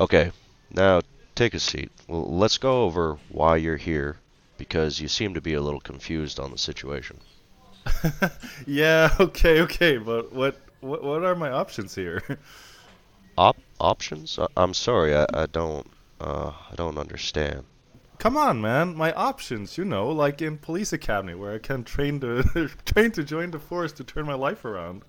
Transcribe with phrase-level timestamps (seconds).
[0.00, 0.32] Okay,
[0.70, 1.02] now
[1.34, 1.92] take a seat.
[2.08, 4.16] Well, let's go over why you're here,
[4.56, 7.18] because you seem to be a little confused on the situation.
[8.66, 12.22] yeah, okay, okay, but what what what are my options here?
[13.36, 14.38] Op options?
[14.38, 15.86] I I'm sorry, I, I don't
[16.18, 17.64] uh I don't understand.
[18.16, 22.20] Come on, man, my options, you know, like in Police Academy where I can train
[22.20, 25.02] to train to join the force to turn my life around.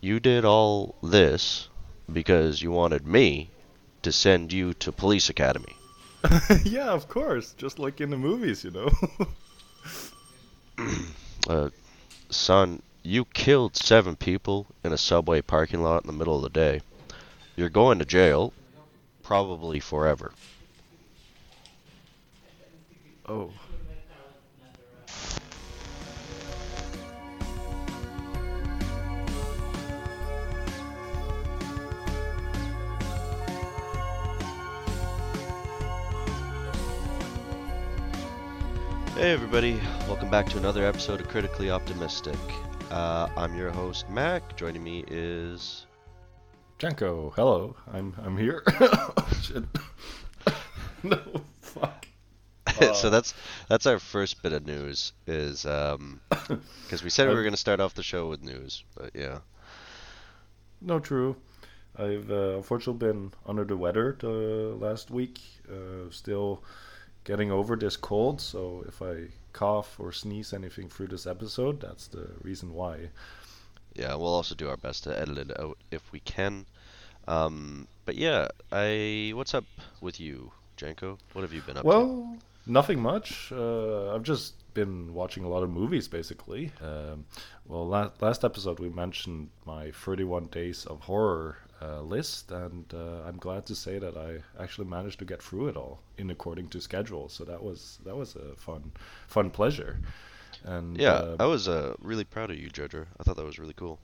[0.00, 1.68] You did all this
[2.12, 3.50] because you wanted me
[4.02, 5.74] to send you to police academy.
[6.64, 8.90] yeah, of course, just like in the movies, you know.
[11.48, 11.70] uh,
[12.28, 16.50] son, you killed seven people in a subway parking lot in the middle of the
[16.50, 16.80] day.
[17.56, 18.52] You're going to jail,
[19.22, 20.32] probably forever.
[23.26, 23.52] Oh.
[39.20, 42.38] Hey everybody, welcome back to another episode of Critically Optimistic.
[42.90, 44.56] Uh, I'm your host Mac.
[44.56, 45.84] Joining me is
[46.78, 47.30] Janko.
[47.36, 48.62] Hello, I'm I'm here.
[49.42, 49.64] Shit.
[51.02, 51.20] no,
[51.60, 52.06] fuck.
[52.94, 53.34] so Uh, that's
[53.68, 57.58] that's our first bit of news is um because we said we were going to
[57.58, 59.40] start off the show with news, but yeah.
[60.80, 61.36] No, true.
[61.94, 65.40] I've uh, unfortunately been under the weather the last week.
[65.70, 66.64] Uh, still
[67.24, 72.06] getting over this cold, so if I cough or sneeze anything through this episode, that's
[72.08, 73.10] the reason why.
[73.94, 76.66] Yeah, we'll also do our best to edit it out if we can.
[77.26, 79.64] Um, but yeah, I what's up
[80.00, 81.18] with you, Janko?
[81.32, 81.88] What have you been up to?
[81.88, 83.52] Well, nothing much.
[83.52, 86.72] Uh, I've just been watching a lot of movies, basically.
[86.80, 87.26] Um,
[87.66, 93.22] well, last last episode we mentioned my 31 Days of Horror uh, list, and uh,
[93.26, 96.68] I'm glad to say that I actually managed to get through it all in according
[96.70, 97.28] to schedule.
[97.28, 98.92] So that was that was a fun
[99.28, 100.00] fun pleasure.
[100.64, 103.06] And Yeah, uh, I was uh, really proud of you, Jojo.
[103.18, 103.98] I thought that was really cool.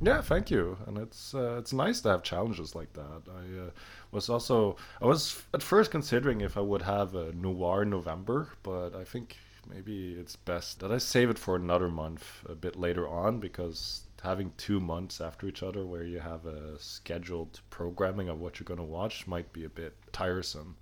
[0.00, 0.76] yeah, thank you.
[0.86, 3.22] And it's uh, it's nice to have challenges like that.
[3.28, 3.70] I uh,
[4.10, 8.94] was also I was at first considering if I would have a noir November, but
[8.94, 9.36] I think
[9.68, 14.02] maybe it's best that I save it for another month a bit later on because
[14.22, 18.64] having two months after each other where you have a scheduled programming of what you're
[18.64, 20.76] going to watch might be a bit tiresome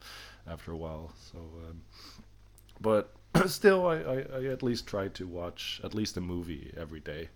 [0.47, 1.12] after a while.
[1.32, 1.82] So, um,
[2.81, 3.15] but
[3.47, 7.28] still, I, I, I at least try to watch at least a movie every day.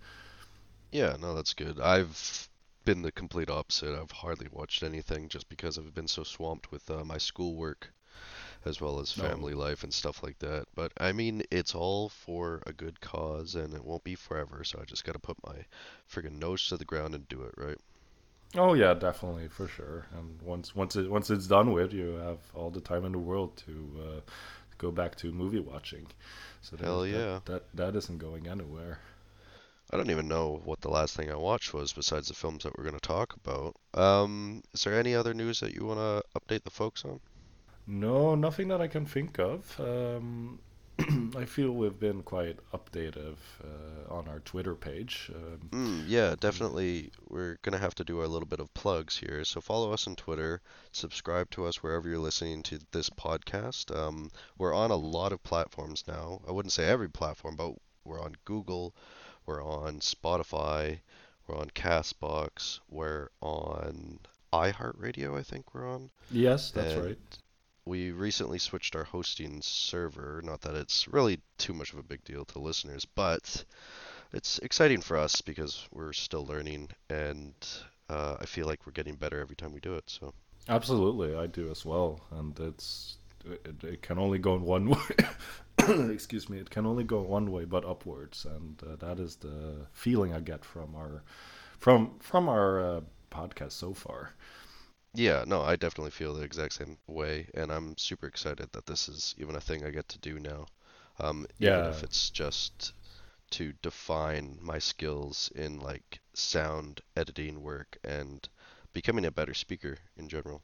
[0.93, 1.81] Yeah, no, that's good.
[1.81, 2.49] I've
[2.85, 3.99] been the complete opposite.
[3.99, 7.93] I've hardly watched anything just because I've been so swamped with uh, my schoolwork
[8.67, 9.25] as well as No.
[9.25, 10.67] family life and stuff like that.
[10.75, 14.79] But I mean, it's all for a good cause and it won't be forever, so
[14.81, 15.65] I just gotta put my
[16.11, 17.79] friggin' nose to the ground and do it, right?
[18.57, 20.07] Oh yeah, definitely for sure.
[20.17, 23.19] And once once it once it's done with, you have all the time in the
[23.19, 24.21] world to uh,
[24.79, 26.07] go back to movie watching.
[26.63, 27.41] So Hell that, yeah.
[27.45, 29.01] that, that that isn't going anywhere.
[29.91, 32.79] I don't even know what the last thing I watched was besides the films that
[32.79, 33.75] we're gonna talk about.
[33.95, 37.21] Um, is there any other news that you wanna update the folks on?
[37.87, 39.81] No, nothing that I can think of.
[39.81, 40.61] Um,
[41.37, 45.31] I feel we've been quite updative uh, on our Twitter page.
[45.35, 47.13] Um, Mm, yeah, definitely.
[47.29, 49.45] We're gonna have to do a little bit of plugs here.
[49.45, 50.61] So follow us on Twitter,
[50.91, 53.95] subscribe to us wherever you're listening to this podcast.
[53.97, 56.41] Um, we're on a lot of platforms now.
[56.49, 57.75] I wouldn't say every platform, but
[58.05, 58.95] we're on Google,
[59.45, 61.01] we're on Spotify,
[61.47, 64.19] we're on Castbox, we're on
[64.53, 66.11] iHeartRadio, I think we're on.
[66.31, 67.19] yes, that's And right.
[67.87, 70.43] We recently switched our hosting server.
[70.45, 73.65] Not that it's really too much of a big deal to listeners, but
[74.33, 77.55] it's exciting for us because we're still learning, and
[78.11, 80.05] uh, I feel like we're getting better every time we do it.
[80.09, 80.35] So
[80.69, 85.07] Absolutely, I do as well, and it's it, it can only go in one way.
[86.13, 89.87] Excuse me, it can only go one way, but upwards, and uh, that is the
[89.93, 91.23] feeling I get from our
[91.79, 94.33] from from our uh, podcast so far.
[95.17, 99.09] Yeah, no, I definitely feel the exact same way, and I'm super excited that this
[99.09, 100.67] is even a thing I get to do now.
[101.19, 101.89] Um, even Yeah.
[101.89, 102.93] if it's just
[103.53, 108.49] to define my skills in like sound editing work and
[108.93, 110.63] becoming a better speaker in general.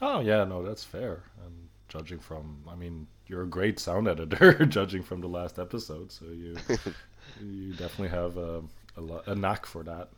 [0.00, 1.24] Oh yeah, no, that's fair.
[1.44, 4.64] And judging from, I mean, you're a great sound editor.
[4.66, 6.62] judging from the last episode, so you
[7.40, 8.62] you definitely have a
[8.96, 10.10] a, lo- a knack for that.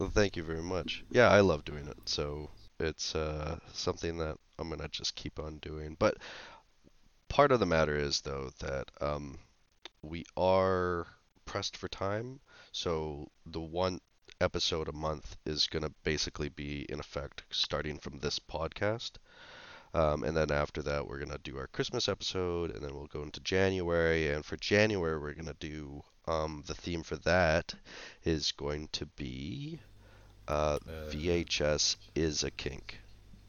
[0.00, 1.04] Thank you very much.
[1.10, 2.08] Yeah, I love doing it.
[2.08, 5.96] So it's uh, something that I'm gonna just keep on doing.
[5.98, 6.18] But
[7.28, 9.38] part of the matter is though that um,
[10.02, 11.06] we are
[11.44, 12.40] pressed for time.
[12.72, 14.00] So the one
[14.40, 19.12] episode a month is to basically be in effect starting from this podcast.
[19.94, 23.06] Um, and then after that, we're going to do our Christmas episode, and then we'll
[23.06, 24.30] go into January.
[24.30, 27.74] And for January, we're going to do um, the theme for that
[28.24, 29.80] is going to be
[30.48, 30.78] uh,
[31.10, 32.98] VHS is a kink.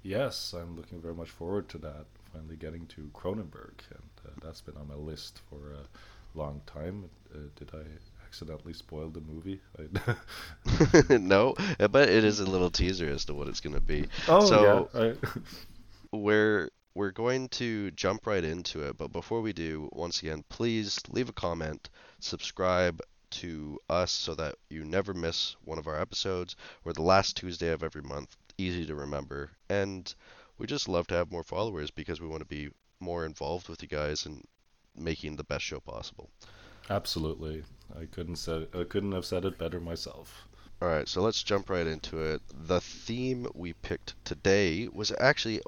[0.03, 2.05] Yes, I'm looking very much forward to that.
[2.33, 7.09] Finally getting to Cronenberg, and uh, that's been on my list for a long time.
[7.33, 7.83] Uh, did I
[8.25, 9.59] accidentally spoil the movie?
[9.77, 11.07] I...
[11.17, 14.07] no, but it is a little teaser as to what it's going to be.
[14.27, 15.13] oh So- yeah, I...
[16.11, 20.99] we're we're going to jump right into it, but before we do, once again, please
[21.09, 21.89] leave a comment,
[22.19, 26.55] subscribe to us so that you never miss one of our episodes.
[26.83, 30.13] We're the last Tuesday of every month, easy to remember, and
[30.57, 32.69] we just love to have more followers because we want to be
[32.99, 34.43] more involved with you guys and
[34.95, 36.29] making the best show possible.
[36.89, 37.63] absolutely.
[37.97, 40.47] I couldn't said I couldn't have said it better myself.
[40.81, 42.41] All right, so let's jump right into it.
[42.53, 45.61] The theme we picked today was actually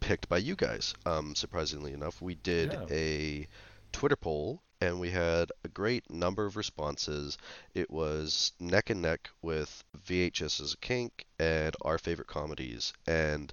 [0.00, 0.94] picked by you guys.
[1.04, 2.86] Um, surprisingly enough, we did Yeah.
[2.90, 3.48] a
[3.92, 7.38] Twitter poll and we had a great number of responses.
[7.74, 12.92] It was neck and neck with VHS as a kink and our favorite comedies.
[13.06, 13.52] And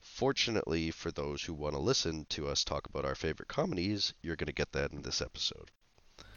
[0.00, 4.36] fortunately, for those who want to listen to us talk about our favorite comedies, you're
[4.36, 5.70] going to get that in this episode.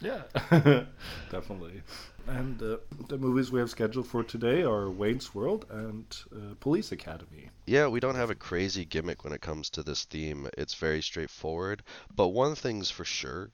[0.00, 0.22] Yeah,
[1.30, 1.82] definitely.
[2.26, 2.76] And uh,
[3.08, 7.50] the movies we have scheduled for today are Wayne's World and uh, Police Academy.
[7.66, 10.48] Yeah, we don't have a crazy gimmick when it comes to this theme.
[10.56, 11.82] It's very straightforward.
[12.14, 13.50] But one thing's for sure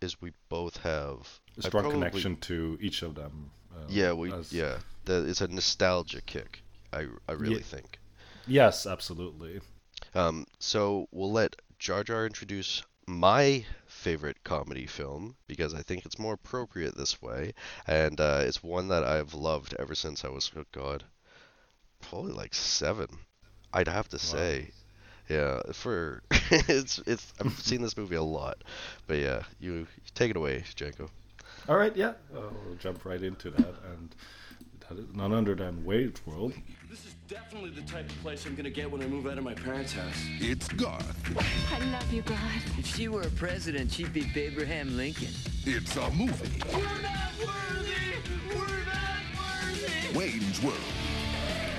[0.00, 3.50] is we both have A strong probably- connection to each of them.
[3.74, 4.78] uh, Yeah, we as- yeah.
[5.04, 6.62] The, it's a nostalgia kick.
[6.92, 7.98] I I really think.
[8.46, 9.60] Yes, absolutely.
[10.14, 16.18] Um, so we'll let Jar Jar introduce my favorite comedy film because I think it's
[16.18, 17.54] more appropriate this way,
[17.86, 21.04] and uh, it's one that I've loved ever since I was oh God,
[22.00, 23.08] probably like seven.
[23.72, 24.72] I'd have to say,
[25.30, 25.60] yeah.
[25.72, 28.62] For it's it's I've seen this movie a lot,
[29.06, 31.08] but yeah, you, you take it away, Janko.
[31.68, 32.14] All right, yeah.
[32.34, 33.74] Uh, we'll jump right into that.
[33.92, 34.14] And
[34.88, 36.52] that is none other than Wayne's World.
[36.88, 39.44] This is definitely the type of place I'm gonna get when I move out of
[39.44, 40.20] my parents' house.
[40.40, 41.72] It's Garth.
[41.72, 42.38] I love you, God.
[42.78, 45.28] If she were a president, she'd be Abraham Lincoln.
[45.64, 46.60] It's a movie.
[46.72, 47.92] We're not worthy!
[48.48, 50.18] We're not worthy!
[50.18, 51.09] Wayne's World.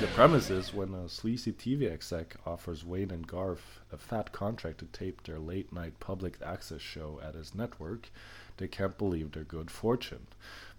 [0.02, 4.80] The premise is when a sleazy TV exec offers Wayne and Garth a fat contract
[4.80, 8.10] to tape their late night public access show at his network,
[8.58, 10.26] they can't believe their good fortune.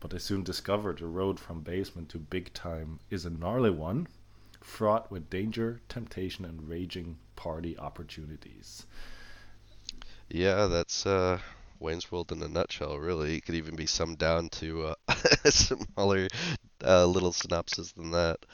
[0.01, 4.09] But they soon discover the road from basement to big time is a gnarly one,
[4.61, 8.87] fraught with danger, temptation, and raging party opportunities.
[10.29, 11.39] Yeah, that's uh,
[11.79, 13.37] Wayne's World in a nutshell, really.
[13.37, 14.95] It could even be summed down to uh,
[15.45, 16.27] a smaller
[16.85, 18.45] uh, little synopsis than that.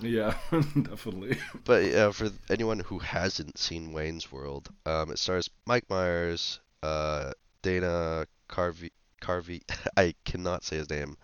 [0.00, 0.34] Yeah,
[0.82, 1.38] definitely.
[1.64, 7.32] But yeah, for anyone who hasn't seen Wayne's World, um, it stars Mike Myers, uh,
[7.62, 8.90] Dana Carvey.
[9.20, 9.62] Carvey,
[9.96, 11.16] I cannot say his name.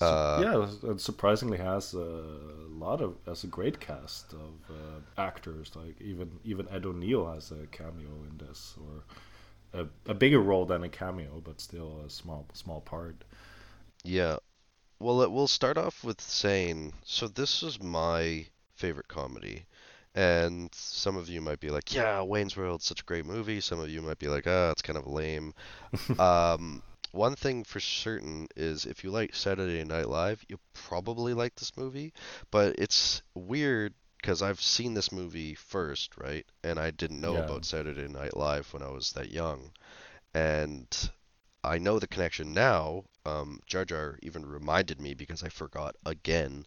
[0.00, 2.24] Uh, yeah, it surprisingly has a
[2.68, 5.72] lot of has a great cast of uh, actors.
[5.76, 9.04] Like even even Ed O'Neill has a cameo in this, or
[9.82, 13.24] a, a bigger role than a cameo, but still a small small part.
[14.04, 14.38] Yeah.
[15.02, 19.66] Well, it, we'll start off with saying, so this is my favorite comedy.
[20.14, 23.60] And some of you might be like, yeah, Wayne's World's such a great movie.
[23.60, 25.54] Some of you might be like, ah, it's kind of lame.
[26.18, 26.82] um,
[27.12, 31.76] one thing for certain is if you like Saturday Night Live, you'll probably like this
[31.76, 32.12] movie.
[32.50, 36.46] But it's weird because I've seen this movie first, right?
[36.64, 37.40] And I didn't know Yeah.
[37.40, 39.72] about Saturday Night Live when I was that young.
[40.34, 40.86] And
[41.64, 43.04] I know the connection now.
[43.24, 46.66] Um, Jar Jar even reminded me because I forgot again,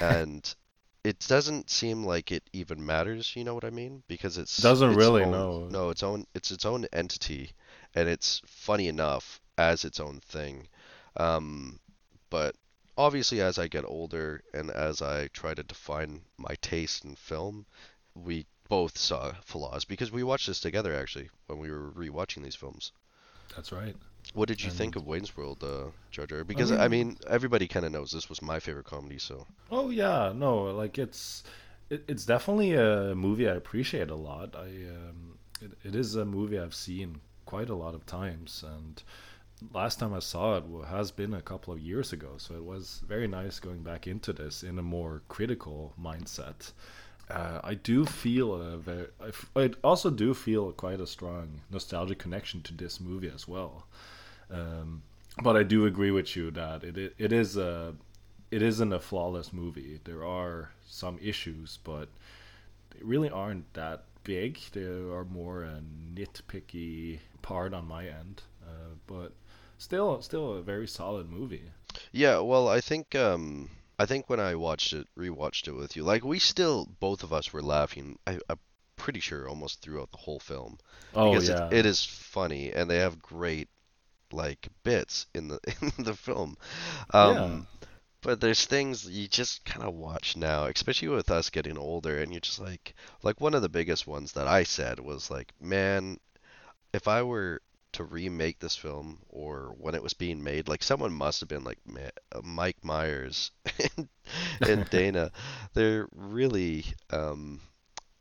[0.00, 0.54] and
[1.04, 3.34] it doesn't seem like it even matters.
[3.34, 4.02] You know what I mean?
[4.08, 5.68] Because it's Doesn't its really, own- no.
[5.68, 6.26] No, its own.
[6.34, 7.52] It's its own entity,
[7.94, 10.68] and it's funny enough as its own thing.
[11.16, 11.80] Um,
[12.30, 12.54] but
[12.96, 17.66] obviously, as I get older and as I try to define my taste in film,
[18.14, 22.54] we both saw flaws because we watched this together actually when we were rewatching these
[22.54, 22.92] films.
[23.56, 23.96] That's right.
[24.32, 26.44] What did you think of Wayne's World, uh, Jar Jar?
[26.44, 29.90] Because I mean, mean- everybody kind of knows this was my favorite comedy, so Oh
[29.90, 31.42] yeah, no, like it's
[31.88, 34.54] it, it's definitely a movie I appreciate a lot.
[34.56, 39.02] I um, it, it is a movie I've seen quite a lot of times, and
[39.72, 42.34] last time I saw it has been a couple of years ago.
[42.38, 46.72] So it was very nice going back into this in a more critical mindset.
[47.28, 51.60] Uh, I do feel a very, I, f- I also do feel quite a strong
[51.70, 53.86] nostalgic connection to this movie as well.
[54.50, 55.02] Um,
[55.42, 57.94] but I do agree with you that it it, it is a
[58.50, 60.00] it isn't a flawless movie.
[60.04, 62.08] There are some issues, but
[62.90, 64.58] they really aren't that big.
[64.72, 65.82] They are more a
[66.14, 69.32] nitpicky part on my end, uh, but
[69.78, 71.64] still, still a very solid movie.
[72.12, 76.04] Yeah, well, I think um I think when I watched it, rewatched it with you,
[76.04, 78.16] like we still both of us were laughing.
[78.28, 78.60] I, I'm
[78.94, 80.78] pretty sure almost throughout the whole film
[81.14, 83.68] Oh because yeah, it, it is funny and they have great
[84.32, 85.58] like bits in the
[85.98, 86.56] in the film.
[87.12, 87.64] Um, Yeah.
[88.22, 92.32] But there's things you just kind of watch now, especially with us getting older, and
[92.32, 96.18] you're just like, like one of the biggest ones that I said was like, man,
[96.92, 101.12] if I were to remake this film or when it was being made, like someone
[101.12, 101.78] must have been like
[102.42, 103.50] Mike Myers
[103.96, 104.08] and,
[104.64, 105.32] and Dana.
[105.74, 107.60] They're really um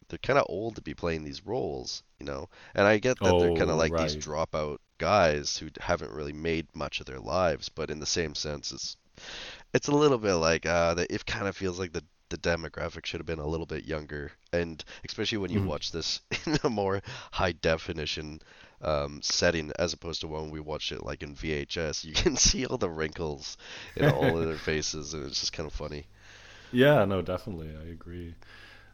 [0.09, 2.49] they're kind of old to be playing these roles, you know.
[2.75, 6.33] And I get that they're kind Oh, of like these dropout guys who haven't really
[6.33, 8.97] made much of their lives, but in the same sense, it's
[9.73, 13.05] it's a little bit like uh that it kind of feels like the the demographic
[13.07, 15.63] should have been a little bit younger, and especially when you Mhm.
[15.63, 17.01] watch this in a more
[17.31, 18.39] high definition
[18.81, 22.65] um, setting as opposed to when we watched it like in VHS, you can see
[22.67, 23.57] all the wrinkles
[23.95, 26.07] in all of their faces, and it's just kind of funny.
[26.71, 28.35] yeah, no, definitely, I agree.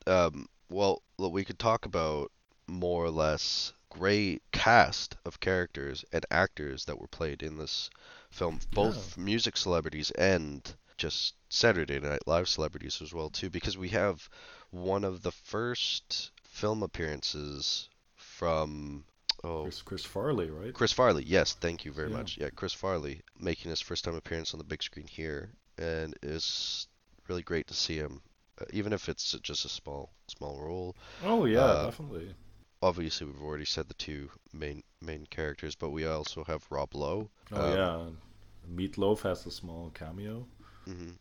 [0.07, 2.31] Um, well, we could talk about
[2.67, 7.89] more or less great cast of characters and actors that were played in this
[8.29, 13.89] film, both music celebrities and just Saturday Night Live celebrities as well too, because we
[13.89, 14.29] have
[14.71, 19.05] one of the first film appearances from
[19.43, 20.73] oh Chris, Chris Farley, right?
[20.73, 21.23] Chris Farley.
[21.23, 22.17] Yes, thank you very Yeah.
[22.17, 22.37] much.
[22.37, 26.87] Yeah, Chris Farley making his first time appearance on the big screen here, and it's
[27.27, 28.21] really great to see him,
[28.61, 30.95] uh, even if it's just a small small role.
[31.21, 32.33] Oh yeah, Uh, definitely.
[32.85, 37.31] Obviously, we've already said the two main main characters, but we also have Rob Lowe.
[37.51, 38.09] Oh um, yeah,
[38.69, 40.45] Meatloaf has a small cameo.
[40.87, 41.11] hmm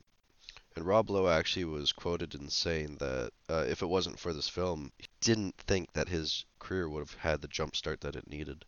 [0.76, 4.48] And Rob Lowe actually was quoted in saying that uh, if it wasn't for this
[4.48, 8.28] film, he didn't think that his career would have had the jump start that it
[8.28, 8.64] needed.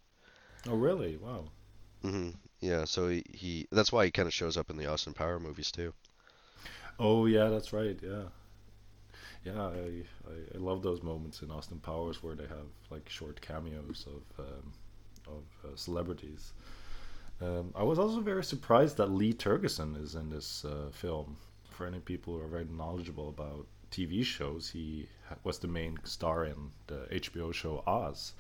[0.69, 1.17] Oh really?
[1.17, 1.51] Wow.
[2.03, 5.13] hmm Yeah, so he, he that's why he kind of shows up in the Austin
[5.15, 5.93] Power movies too.
[6.99, 7.99] Oh yeah, that's right.
[8.03, 8.25] Yeah,
[9.47, 9.67] yeah.
[9.69, 14.07] I, I, I love those moments in Austin Powers where they have like short cameos
[14.07, 14.73] of um,
[15.27, 16.53] of uh, celebrities.
[17.41, 21.37] Um, I was also very surprised that Lee Tergesen is in this uh, film.
[21.71, 25.09] For any people who are very knowledgeable about TV shows, he
[25.45, 28.33] was the main star in the HBO show Oz,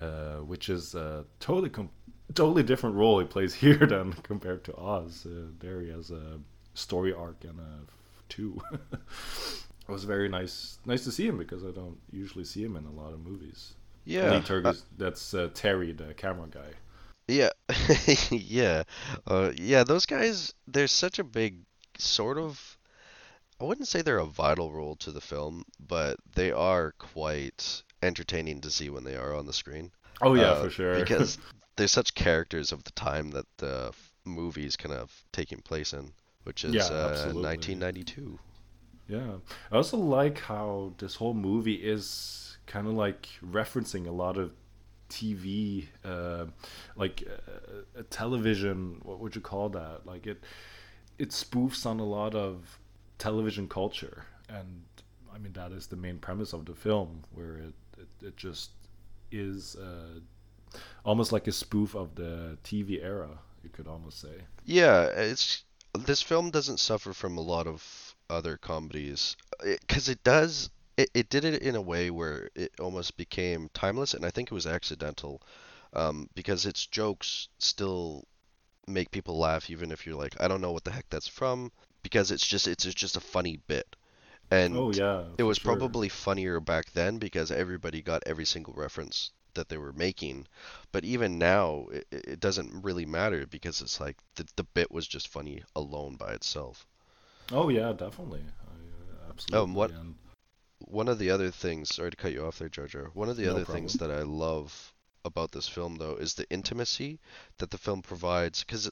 [0.00, 1.90] uh, which is a totally com-
[2.34, 5.26] totally different role he plays here than compared to Oz.
[5.26, 6.40] Uh, there he has a
[6.74, 7.80] story arc and a
[8.28, 8.60] two.
[9.88, 12.84] it was very nice nice to see him because I don't usually see him in
[12.86, 13.74] a lot of movies.
[14.04, 16.70] Yeah, Lee uh, that's uh, Terry, the camera guy.
[17.28, 17.50] Yeah,
[18.30, 18.82] yeah,
[19.26, 19.84] uh, yeah.
[19.84, 21.60] Those guys, they're such a big
[21.98, 22.78] sort of.
[23.60, 28.60] I wouldn't say they're a vital role to the film, but they are quite entertaining
[28.62, 29.92] to see when they are on the screen.
[30.20, 30.94] Oh yeah, Uh, for sure.
[30.98, 31.38] Because
[31.76, 33.92] they're such characters of the time that the
[34.24, 36.12] movie's kind of taking place in,
[36.42, 38.38] which is Yeah, uh, 1992.
[39.08, 39.36] Yeah.
[39.70, 44.52] I also like how this whole movie is kind of like referencing a lot of
[45.12, 46.46] TV, uh,
[46.96, 49.00] like uh, a television.
[49.02, 50.06] What would you call that?
[50.06, 50.42] Like it,
[51.18, 52.78] it spoofs on a lot of
[53.18, 54.82] television culture, and
[55.32, 58.70] I mean that is the main premise of the film, where it it, it just
[59.30, 60.20] is uh,
[61.04, 63.38] almost like a spoof of the TV era.
[63.62, 64.42] You could almost say.
[64.64, 65.64] Yeah, it's
[65.98, 67.82] this film doesn't suffer from a lot of
[68.32, 70.70] other comedies because it, does.
[70.96, 74.50] It, it did it in a way where it almost became timeless, and I think
[74.50, 75.40] it was accidental,
[75.92, 78.26] um, because its jokes still
[78.86, 81.70] make people laugh, even if you're like, I don't know what the heck that's from,
[82.02, 83.96] because it's just it's just a funny bit,
[84.50, 85.24] and oh yeah.
[85.38, 85.76] it was sure.
[85.76, 90.46] probably funnier back then because everybody got every single reference that they were making.
[90.92, 95.06] But even now, it, it doesn't really matter because it's like the, the bit was
[95.06, 96.86] just funny alone by itself.
[97.50, 98.42] Oh yeah, definitely.
[98.44, 99.72] I, absolutely.
[99.72, 100.14] Oh, what- and-
[100.86, 103.14] One of the other things, sorry to cut you off there, Jojo.
[103.14, 104.92] One of the No other things that I love
[105.24, 107.18] about this film, though, is the intimacy
[107.58, 108.62] that the film provides.
[108.62, 108.90] Because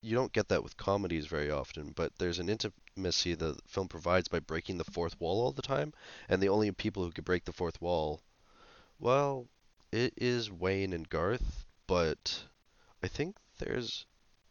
[0.00, 4.28] you don't get that with comedies very often, but there's an intimacy the film provides
[4.28, 5.92] by breaking the fourth wall all the time.
[6.28, 8.20] And the only people who could break the fourth wall,
[9.00, 9.48] well,
[9.90, 12.44] it is Wayne and Garth, but
[13.02, 14.06] I think there's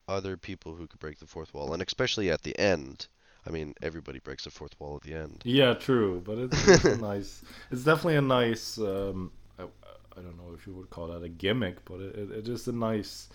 [0.08, 3.08] other people who could break the fourth wall, and especially at the end.
[3.46, 5.42] I mean, everybody breaks the fourth wall at the end.
[5.46, 7.42] Yeah, true, but it's, it's nice.
[7.72, 8.78] It's definitely a nice.
[8.78, 12.32] Um, I, I don't know if you would call that a gimmick, but it, it,
[12.32, 13.30] it is a nice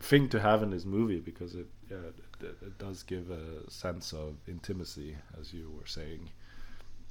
[0.00, 3.70] thing to have in this movie because it yeah, it, it, it does give a
[3.70, 6.30] sense of intimacy, as you were saying.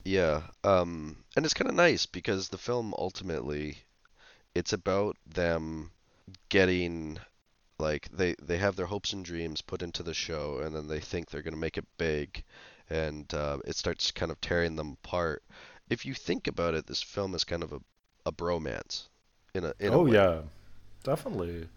[0.03, 3.79] Yeah, um, and it's kind of nice because the film ultimately,
[4.55, 5.91] it's about them
[6.49, 7.19] getting
[7.79, 10.99] like they they have their hopes and dreams put into the show, and then they
[10.99, 12.43] think they're gonna make it big,
[12.89, 15.43] and uh, it starts kind of tearing them apart.
[15.89, 17.79] If you think about it, this film is kind of a,
[18.25, 19.07] a bromance
[19.53, 20.05] in a in a oh way.
[20.05, 20.41] yeah,
[21.03, 21.67] definitely.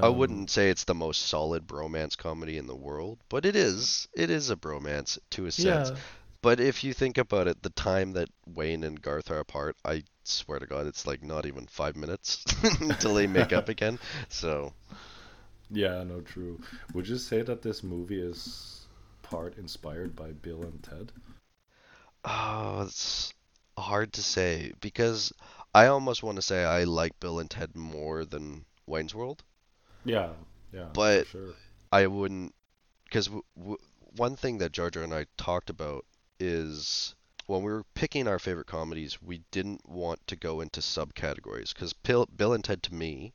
[0.00, 3.56] I Um, wouldn't say it's the most solid bromance comedy in the world, but it
[3.56, 4.06] is.
[4.14, 5.90] It is a bromance to a sense.
[5.90, 5.96] Yeah,
[6.42, 10.04] But if you think about it, the time that Wayne and Garth are apart, I
[10.22, 12.44] swear to God, it's like not even five minutes
[12.80, 13.98] until they make up again.
[14.28, 14.74] So,
[15.70, 16.60] yeah, no, true.
[16.92, 18.86] Would you say that this movie is
[19.22, 21.12] part inspired by Bill and Ted?
[22.24, 23.32] oh, it's
[23.78, 25.32] hard to say because
[25.74, 29.42] I almost want to say I like Bill and Ted more than Wayne's World.
[30.04, 30.32] Yeah,
[30.72, 31.56] yeah, But- sure.
[31.92, 32.54] I wouldn't,
[33.04, 33.78] because w- w-
[34.16, 36.04] one thing that Jar Jar and I talked about
[36.40, 37.14] is
[37.46, 41.92] when we were picking our favorite comedies, we didn't want to go into subcategories because
[41.92, 43.32] Bill, Bill and Ted to me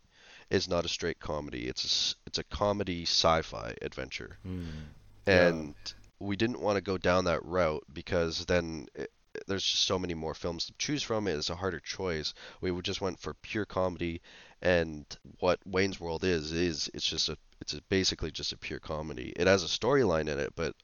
[0.50, 1.68] is not a straight comedy.
[1.68, 4.90] It's a, it's a comedy sci-fi adventure, Mm.
[5.32, 5.56] Yeah.
[5.56, 5.76] and
[6.20, 9.12] we didn't want to go down that route because then it,
[9.48, 11.28] there's just so many more films to choose from.
[11.28, 12.34] It's a harder choice.
[12.62, 14.22] We just went for pure comedy,
[14.62, 15.06] and
[15.40, 19.34] what Wayne's World is is it's just a it's a, basically just a pure comedy.
[19.36, 20.76] It has a storyline in it, but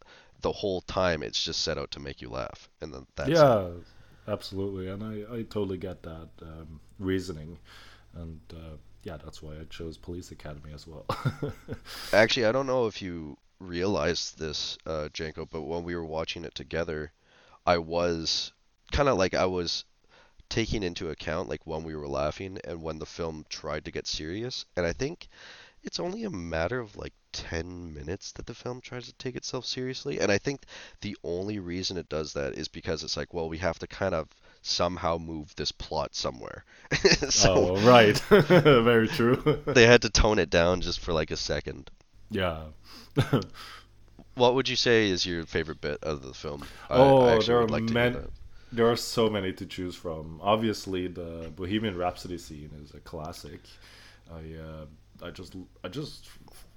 [0.41, 3.53] the whole time it's just set out to make you laugh, and then that's it.
[3.53, 3.69] yeah,
[4.27, 7.57] absolutely, and I, I totally get that um, reasoning,
[8.13, 11.05] and uh, yeah, that's why I chose Police Academy as well.
[12.13, 16.43] Actually, I don't know if you realized this, uh, Janko, but when we were watching
[16.43, 17.11] it together,
[17.67, 18.51] I was
[18.91, 19.85] kind of like I was
[20.49, 24.07] taking into account like when we were laughing and when the film tried to get
[24.07, 24.65] serious.
[24.75, 25.27] And I think
[25.83, 29.67] it's only a matter of like 10 minutes that the film tries to take itself
[29.67, 30.19] seriously.
[30.19, 30.63] And I think
[31.01, 34.15] the only reason it does that is because it's like, well, we have to kind
[34.15, 34.29] of
[34.65, 36.65] somehow move this plot somewhere.
[37.29, 39.61] so oh, right, very true.
[39.67, 41.89] they had to tone it down just for like a second.
[42.29, 42.63] yeah.
[44.35, 46.65] What would you say is your favorite bit of the film?
[46.89, 48.17] I- I oh, there are like many.
[48.71, 50.41] There are so many to choose from.
[50.43, 53.61] Obviously, the Bohemian Rhapsody scene is a classic.
[54.29, 54.85] I uh,
[55.25, 56.27] I just I just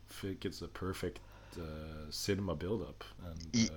[0.09, 1.19] think it's a perfect
[1.59, 3.75] uh, cinema build-up, and uh,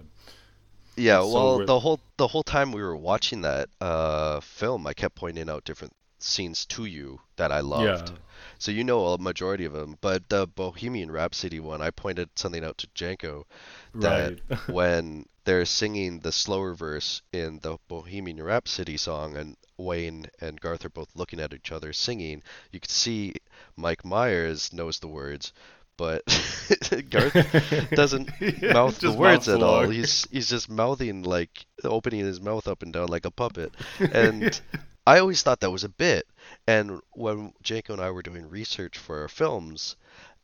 [1.02, 4.86] Yeah, So well, we're- the whole the whole time we were watching that uh, film,
[4.88, 8.10] I kept pointing out different scenes to you that I loved.
[8.10, 8.16] yeah,
[8.60, 12.64] So you know a majority of them, but the Bohemian Rhapsody one, I pointed something
[12.64, 13.48] out to Janko
[13.96, 14.60] that right.
[14.70, 20.86] when they're singing the slower verse in the Bohemian Rhapsody song and Wayne and Garth
[20.86, 23.34] are both looking at each other singing, you could see
[23.76, 25.52] Mike Myers knows the words,
[25.98, 26.24] but
[27.10, 29.88] Garth doesn't Yeah, mouth the words at all.
[29.90, 33.74] He's he's just mouthing like opening his mouth up and down like a puppet.
[34.14, 34.60] And
[35.06, 36.28] I always thought that was a bit.
[36.68, 39.96] And when Janko and I were doing research for our films,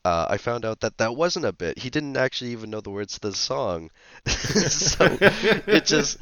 [0.06, 1.78] uh, I found out that that wasn't a bit.
[1.78, 3.90] He didn't actually even know the words to the song,
[4.28, 6.18] so it just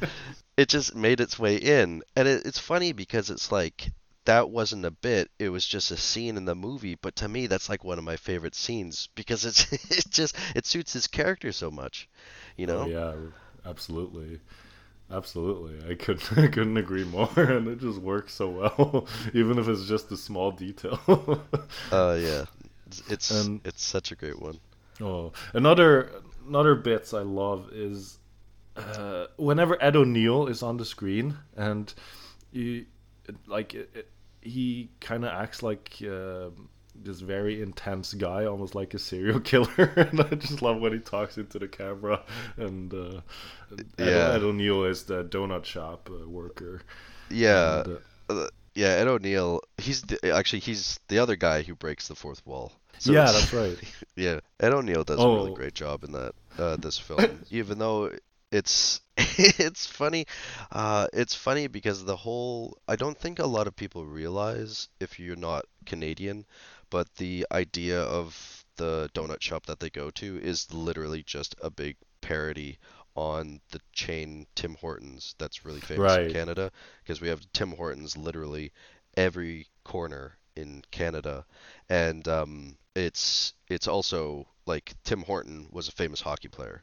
[0.56, 2.02] it just made its way in.
[2.16, 3.90] And it, it's funny because it's like
[4.26, 5.30] that wasn't a bit.
[5.38, 6.94] It was just a scene in the movie.
[6.96, 10.66] But to me, that's like one of my favorite scenes because it's it just it
[10.66, 12.08] suits his character so much,
[12.56, 12.82] you know.
[12.82, 13.14] Oh, yeah,
[13.68, 14.40] absolutely.
[15.08, 19.68] Absolutely, I couldn't I couldn't agree more, and it just works so well, even if
[19.68, 20.98] it's just a small detail.
[21.92, 22.44] Uh, yeah,
[22.86, 24.58] it's it's, And- it's such a great one.
[25.00, 26.10] Oh, another
[26.48, 28.18] another bits I love is
[28.76, 31.92] uh, whenever Ed O'Neill is on the screen and
[32.50, 32.86] you
[33.46, 34.08] like it, it-
[34.46, 36.50] he kind of acts like uh,
[36.94, 40.98] this very intense guy, almost like a serial killer, and I just love when he
[41.00, 42.22] talks into the camera.
[42.56, 43.20] And uh,
[43.72, 44.32] Ed, Yeah.
[44.34, 46.82] Ed O'Neill is the donut shop uh, worker.
[47.30, 47.98] Yeah, And,
[48.30, 48.88] uh, uh, yeah.
[48.88, 49.60] Ed O'Neill.
[49.78, 52.72] He's the, actually he's the other guy who breaks the fourth wall.
[52.98, 53.76] So yeah, that's right.
[54.16, 55.54] Yeah, Ed O'Neill does a really Oh.
[55.54, 58.10] great job in that uh, this film, even though
[58.52, 60.26] it's it's funny.
[60.70, 65.18] Uh, it's funny because the whole I don't think a lot of people realize if
[65.18, 66.46] you're not Canadian,
[66.90, 71.70] but the idea of the donut shop that they go to is literally just a
[71.70, 72.78] big parody
[73.14, 76.70] on the chain Tim Hortons that's really famous in Canada
[77.02, 78.72] because we have Tim Hortons literally
[79.16, 81.46] every corner in Canada
[81.88, 86.82] and um, it's it's also like Tim Horton was a famous hockey player,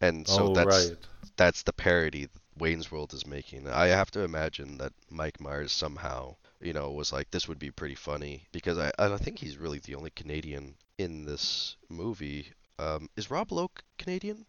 [0.00, 0.96] and so oh, that's right.
[1.36, 3.68] that's the parody Wayne's World is making.
[3.68, 7.70] I have to imagine that Mike Myers somehow you know was like this would be
[7.70, 13.08] pretty funny because I I think he's really the only Canadian in this movie Um,
[13.16, 14.46] is Rob Lowe Canadian?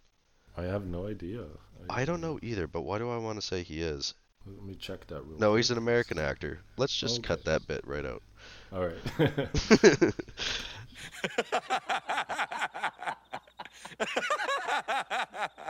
[0.58, 1.46] I have no idea.
[1.90, 4.14] I don't know either, but why do I want to say he is?
[4.46, 6.60] Let me check that real No, he's an American actor.
[6.78, 8.22] Let's just cut that bit right out.
[8.72, 8.98] All right.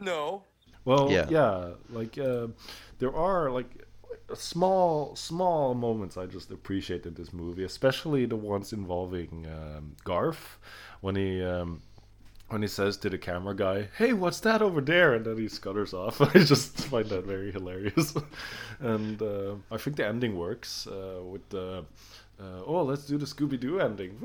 [0.00, 0.44] no.
[0.84, 1.26] Well, Yeah.
[1.28, 2.48] yeah, like uh,
[2.98, 3.84] there are like
[4.34, 10.58] small, small moments I just appreciate in this movie, especially the ones involving um, Garth
[11.00, 11.82] when he um,
[12.48, 15.48] when he says to the camera guy, "Hey, what's that over there?" and then he
[15.48, 16.20] scutters off.
[16.34, 18.14] I just find that very hilarious,
[18.80, 21.84] and uh, I think the ending works uh, with the.
[22.40, 24.16] Uh, oh, let's do the Scooby Doo ending.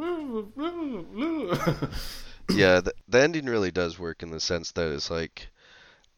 [2.51, 5.49] yeah, the, the ending really does work in the sense that it's like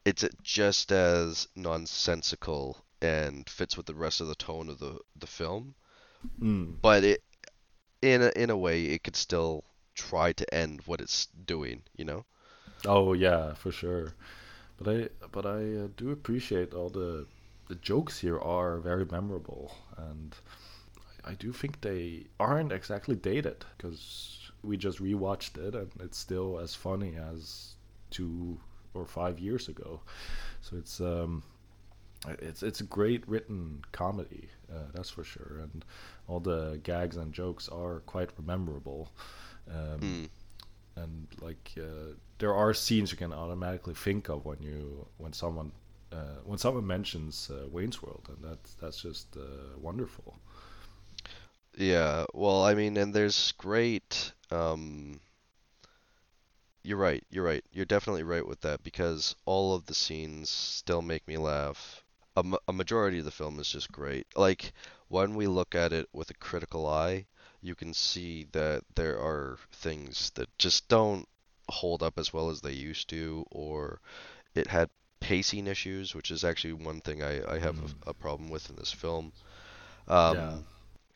[0.06, 5.28] it's just as nonsensical and fits with the rest of the tone of the the
[5.28, 5.76] film,
[6.42, 6.76] Mm.
[6.82, 7.24] but it
[8.02, 9.64] in a, in a way it could still
[9.96, 12.26] try to end what it's doing, you know?
[12.86, 14.14] Oh yeah, for sure.
[14.78, 17.28] But I but I uh, do appreciate all the
[17.68, 20.36] the jokes here are very memorable and
[21.26, 26.18] I, I do think they aren't exactly dated because we just rewatched it and it's
[26.18, 27.76] still as funny as
[28.12, 28.60] two
[28.94, 30.02] or five years ago.
[30.62, 31.44] So it's um
[32.40, 35.86] it's it's a great written comedy, uh, that's for sure, and
[36.28, 39.12] all the gags and jokes are quite memorable.
[39.70, 40.30] Um, Mm.
[40.96, 45.72] and like uh, there are scenes you can automatically think of when you when someone
[46.12, 50.40] uh, when someone mentions uh, Wayne's World, and that's that's just uh, wonderful.
[51.78, 54.34] Yeah, well, I mean, and there's great.
[54.52, 55.20] Um,
[56.84, 57.24] you're right.
[57.30, 57.64] You're right.
[57.72, 62.04] You're definitely right with that because all of the scenes still make me laugh.
[62.38, 64.28] A, ma- a majority of the film is just great.
[64.36, 64.74] Like
[65.10, 67.26] when we look at it with a critical eye,
[67.62, 71.28] you can see that there are things that just don't
[71.70, 74.00] hold up as well as they used to, or
[74.56, 78.50] it had pacing issues, which is actually one thing I, I have a, a problem
[78.50, 79.34] with in this film.
[80.08, 80.58] Um, Yeah.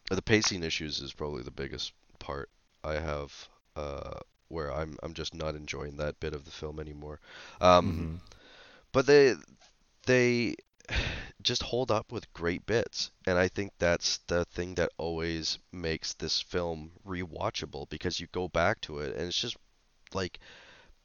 [0.09, 2.49] the pacing issues is probably the biggest part
[2.83, 7.19] I have, uh, where I'm I'm just not enjoying that bit of the film anymore.
[7.61, 8.21] Um,
[8.91, 9.35] but they
[10.05, 10.55] they
[11.41, 16.13] just hold up with great bits, and I think that's the thing that always makes
[16.13, 19.57] this film rewatchable because you go back to it and it's just
[20.13, 20.39] like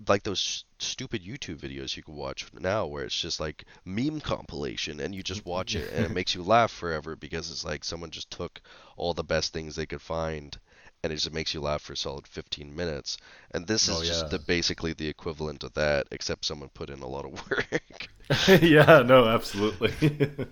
[0.09, 5.01] like those stupid YouTube videos you can watch now where it's just like meme compilation
[5.01, 8.11] and you just watch it and it makes you laugh forever because it's like someone
[8.11, 8.61] just took
[8.97, 10.59] all the best things they could find
[11.05, 13.19] and it just makes you laugh for a solid 15 minutes
[13.53, 14.29] and this is Oh, just yeah.
[14.31, 18.09] the basically the equivalent of that except someone put in a lot of work
[18.63, 19.93] yeah, no, absolutely.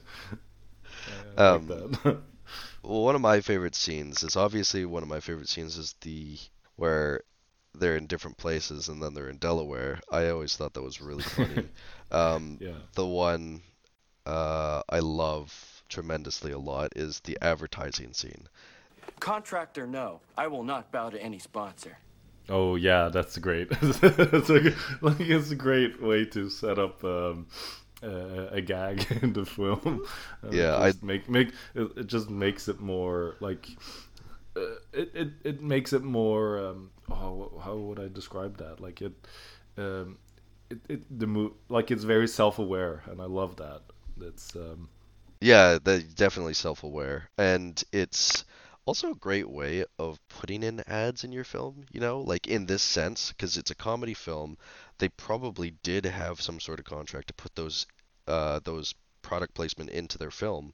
[1.48, 2.22] Like Um.
[2.82, 6.38] One of my favorite scenes is obviously one of my favorite scenes is the
[6.76, 7.22] where
[7.74, 10.00] they're in different places and then they're in Delaware.
[10.10, 11.70] I always thought that was really funny.
[12.12, 12.78] um, yeah.
[12.94, 13.62] the one
[14.26, 18.48] uh, I love tremendously a lot is the advertising scene.
[19.22, 20.20] Contractor, no.
[20.36, 22.00] I will not bow to any sponsor.
[22.48, 23.68] Oh yeah, that's great.
[23.82, 27.46] it's a, like it's a great way to set up um,
[28.02, 30.04] uh, a gag in the film.
[30.42, 33.68] And Yeah, I- just make make it, it just makes it more like
[34.56, 36.58] uh, it, it it makes it more.
[36.58, 38.80] Um, oh, how would I describe that?
[38.80, 39.14] Like it,
[39.78, 40.18] um,
[40.70, 43.82] it, it the mo- like it's very self aware, and I love that.
[44.20, 44.88] It's um,
[45.40, 48.44] Yeah, they're definitely self-aware, and it's
[48.84, 51.84] also a great way of putting in ads in your film.
[51.92, 54.58] You know, like in this sense, because it's a comedy film,
[54.98, 57.86] they probably did have some sort of contract to put those
[58.26, 60.72] uh, those product placement into their film,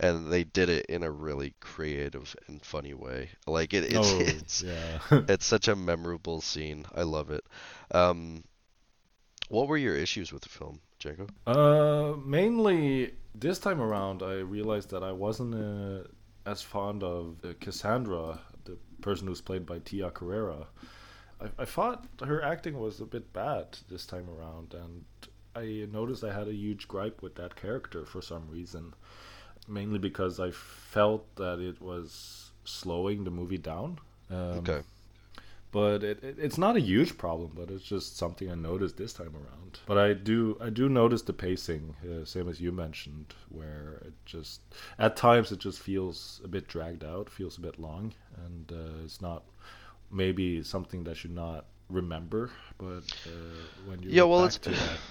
[0.00, 3.30] and they did it in a really creative and funny way.
[3.46, 5.00] Like it, it's oh it's yeah.
[5.28, 6.86] it's such a memorable scene.
[6.94, 7.44] I love it.
[7.90, 8.44] Um,
[9.48, 11.32] what were your issues with the film, Jacob?
[11.46, 16.08] Uh, mainly this time around, I realized that I wasn't uh,
[16.48, 20.66] as fond of Cassandra, the person who's played by Tia Carrere.
[21.40, 25.04] I, I thought her acting was a bit bad this time around, and
[25.54, 28.94] I noticed I had a huge gripe with that character for some reason.
[29.68, 33.98] Mainly because I felt that it was slowing the movie down.
[34.30, 34.80] Um, Okay.
[35.70, 39.12] But it, it, it's not a huge problem but it's just something i noticed this
[39.12, 39.80] time around.
[39.86, 44.14] But i do i do notice the pacing uh, same as you mentioned where it
[44.24, 44.60] just
[44.98, 48.12] at times it just feels a bit dragged out feels a bit long
[48.44, 49.44] and uh, it's not
[50.10, 53.30] maybe something that you not remember but uh,
[53.86, 54.98] when you Yeah, well, it's- that.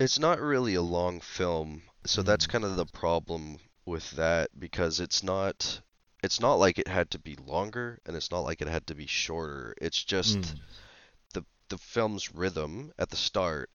[0.00, 4.98] It's not really a long film, so that's kind of the problem with that because
[4.98, 5.82] it's not
[6.22, 8.94] it's not like it had to be longer and it's not like it had to
[8.94, 9.74] be shorter.
[9.80, 10.60] It's just Mm.
[11.34, 13.70] the the film's rhythm at the start.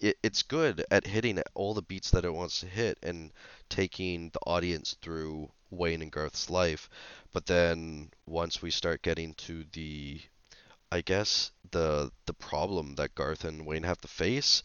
[0.00, 3.32] It, it's good at hitting all the beats that it wants to hit and
[3.68, 6.88] taking the audience through Wayne and Garth's life.
[7.32, 10.20] But then once we start getting to the
[10.90, 14.62] I guess the the problem that Garth and Wayne have to face,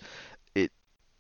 [0.55, 0.71] it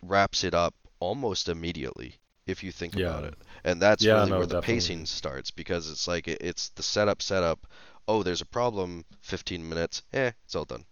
[0.03, 2.97] wraps it up almost immediately if you think Yeah.
[2.97, 3.35] about it.
[3.63, 4.93] And that's Yeah, really no, where the definitely.
[4.95, 7.67] pacing starts because it's like it, it's the setup setup.
[8.07, 9.05] Oh, there's a problem.
[9.21, 10.03] 15 minutes.
[10.13, 10.85] Eh, it's all done.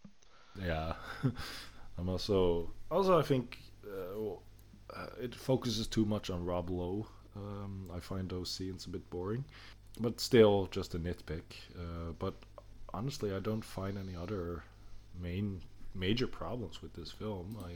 [0.55, 0.93] Yeah,
[1.97, 4.31] I'm also also I think uh,
[4.95, 7.07] uh, it focuses too much on Rob Lowe.
[7.35, 9.45] Um, I find those scenes a bit boring,
[9.99, 11.43] but still just a nitpick.
[11.77, 12.33] Uh, but
[12.93, 14.63] honestly, I don't find any other
[15.21, 15.61] main
[15.93, 17.57] major problems with this film.
[17.63, 17.73] I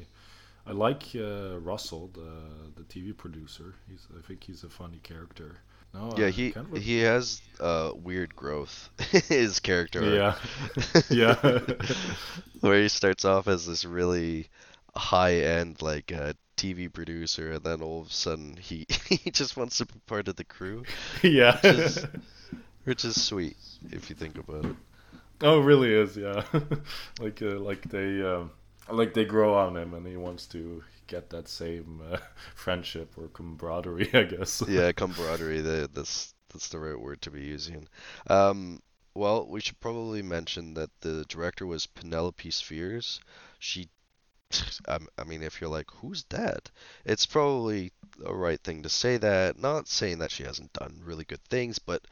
[0.65, 3.75] I like uh, Russell, the the TV producer.
[3.89, 5.57] He's I think he's a funny character.
[5.93, 8.89] No, Yeah, I he can't re- he has uh weird growth.
[9.27, 10.03] His character.
[10.03, 10.35] Yeah,
[11.09, 11.35] yeah.
[12.61, 14.47] where he starts off as this really
[14.95, 19.57] high end like uh, TV producer, and then all of a sudden he he just
[19.57, 20.83] wants to be part of the crew,
[21.23, 21.59] yeah.
[21.61, 22.05] which is,
[22.83, 23.57] which is sweet
[23.91, 24.75] if you think about it.
[25.43, 26.43] Oh, it really is, yeah.
[27.19, 28.51] like, uh, like they, um,
[28.91, 32.17] like they grow on him, and he wants to get that same uh,
[32.55, 34.63] friendship or camaraderie, I guess.
[34.67, 35.61] Yeah, camaraderie.
[35.61, 37.87] The, that's that's the right word to be using.
[38.27, 38.81] Um,
[39.13, 43.19] well, we should probably mention that the director was Penelope Spheeris.
[43.59, 43.89] She,
[44.87, 46.71] I mean, if you're like, who's that?
[47.05, 49.59] It's probably the right thing to say that.
[49.59, 52.05] Not saying that she hasn't done really good things, but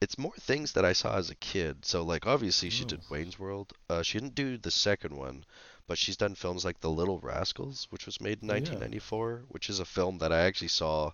[0.00, 1.84] it's more things that I saw as a kid.
[1.84, 3.72] So, like, obviously she did Wayne's World.
[3.90, 5.44] Uh, she didn't do the second one,
[5.88, 8.80] but she's done films like The Little Rascals, which was made in Oh, yeah.
[8.80, 11.12] 1994, which is a film that I actually saw.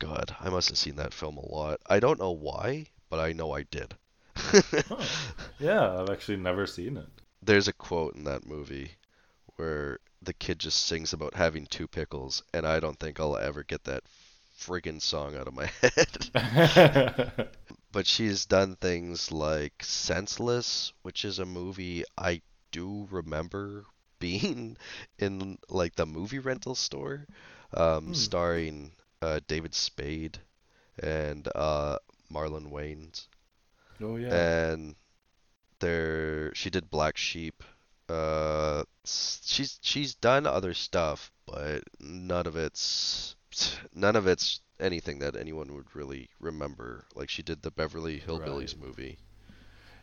[0.00, 1.80] God, I must have seen that film a lot.
[1.86, 3.96] I don't know why, but I know I did.
[4.90, 5.10] Oh,
[5.58, 7.08] yeah, I've actually never seen it.
[7.42, 8.92] There's a quote in that movie
[9.56, 13.62] where the kid just sings about having two pickles, and I don't think I'll ever
[13.62, 14.04] get that
[14.58, 17.48] friggin' song out of my head.
[17.92, 23.86] but she's done things like Senseless, which is a movie I do remember
[24.18, 24.76] being
[25.18, 27.26] in like the movie rental store,
[27.74, 30.38] um, starring uh, David Spade
[30.98, 31.98] and uh,
[32.32, 33.26] Marlon Wayans.
[34.02, 34.40] oh yeah.
[34.66, 34.96] And
[35.80, 37.62] there, she did Black Sheep.
[38.08, 43.36] Uh, she's she's done other stuff, but none of it's
[43.94, 47.06] none of it's anything that anyone would really remember.
[47.14, 48.76] Like she did the Beverly Hillbillies Right.
[48.76, 49.18] movie.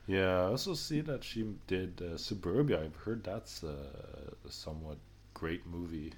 [0.07, 2.81] Yeah, I also see that she did uh, Suburbia.
[2.83, 4.97] I've heard that's uh, a somewhat
[5.35, 6.13] great movie,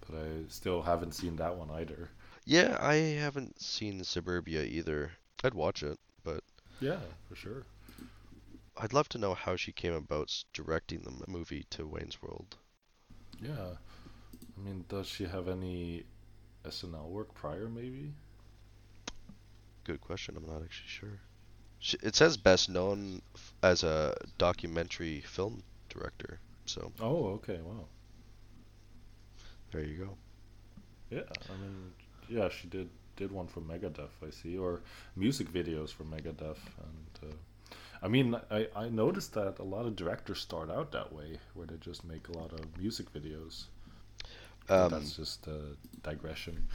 [0.00, 2.10] but I still haven't seen that one either.
[2.46, 5.18] Yeah, I haven't seen Suburbia either.
[5.44, 6.42] I'd watch it, but
[6.80, 7.64] Yeah, for sure.
[8.74, 12.56] I'd love to know how she came about directing the movie to Wayne's World.
[13.42, 13.76] Yeah.
[14.56, 16.04] I mean, does she have any
[16.64, 18.14] SNL work prior, maybe?
[19.84, 20.36] Good question.
[20.36, 21.20] I'm not actually sure.
[21.86, 26.40] She, it says best known f- as a documentary film director.
[26.66, 27.86] So Oh, okay, wow.
[29.72, 30.16] there you go.
[31.10, 31.92] Yeah, I mean,
[32.28, 34.82] yeah, she did did one for Megadeth, I see, or
[35.16, 37.36] music videos for Megadeth, and uh,
[38.02, 41.66] I mean, I I noticed that a lot of directors start out that way, where
[41.66, 43.66] they just make a lot of music videos.
[44.68, 46.66] Um, that's just a digression.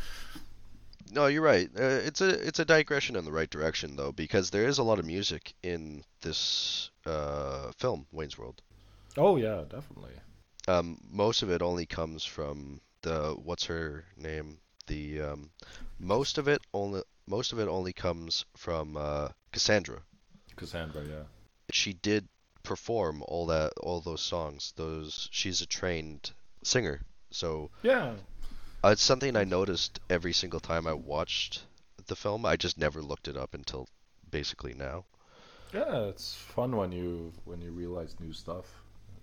[1.10, 1.70] No, you're right.
[1.76, 4.84] Uh, it's a it's a digression in the right direction though, because there is a
[4.84, 8.62] lot of music in this uh, film, Wayne's World.
[9.18, 10.14] Oh yeah, definitely.
[10.68, 14.60] Um, most of it only comes from the what's her name?
[14.88, 15.52] The um,
[16.00, 20.02] most of it only most of it only comes from uh, Cassandra.
[20.56, 21.24] Cassandra, yeah.
[21.72, 22.28] She did
[22.64, 24.74] perform all that all those songs.
[24.76, 26.32] Those she's a trained
[26.64, 28.14] singer, so Yeah,
[28.84, 31.64] uh, it's something I noticed every single time I watched
[32.08, 32.46] the film.
[32.46, 33.88] I just never looked it up until
[34.30, 35.06] basically now.
[35.74, 38.66] yeah, it's fun when you when you realize new stuff.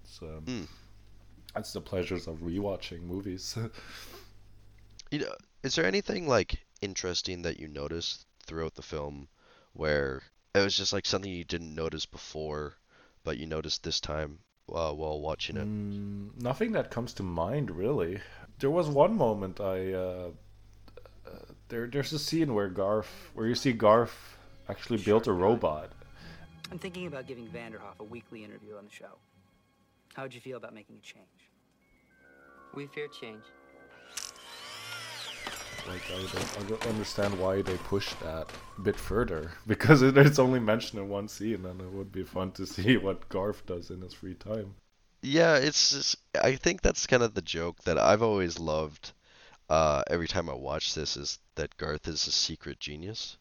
[0.02, 0.68] It's um, Mm.
[1.54, 3.56] that's the pleasures of rewatching movies.
[5.10, 9.28] You know, is there anything like interesting that you noticed throughout the film
[9.74, 10.22] where
[10.54, 12.78] it was just like something you didn't notice before,
[13.22, 14.38] but you noticed this time
[14.72, 15.66] uh, while watching it?
[15.66, 18.20] Mm, nothing that comes to mind really.
[18.58, 20.30] There was one moment I uh,
[21.26, 21.30] uh,
[21.68, 24.36] there there's a scene where Garth where you see Garth
[24.68, 25.90] actually built a robot.
[26.70, 29.16] I'm thinking about giving Vanderhoff a weekly interview on the show.
[30.14, 31.26] How would you feel about making a change?
[32.74, 33.42] We fear change.
[35.88, 40.16] Like I don't, I don't understand why they pushed that a bit further because it,
[40.18, 43.66] it's only mentioned in one scene, and it would be fun to see what Garth
[43.66, 44.74] does in his free time.
[45.22, 49.12] Yeah, it's just, I think that's kind of the joke that I've always loved
[49.68, 53.36] uh, every time I watch this is that Garth is a secret genius.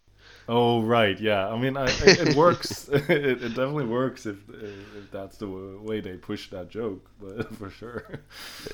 [0.49, 1.47] Oh right, yeah.
[1.47, 2.87] I mean, I, it, it works.
[2.89, 7.69] it, it definitely works if if that's the way they push that joke, but for
[7.69, 8.05] sure.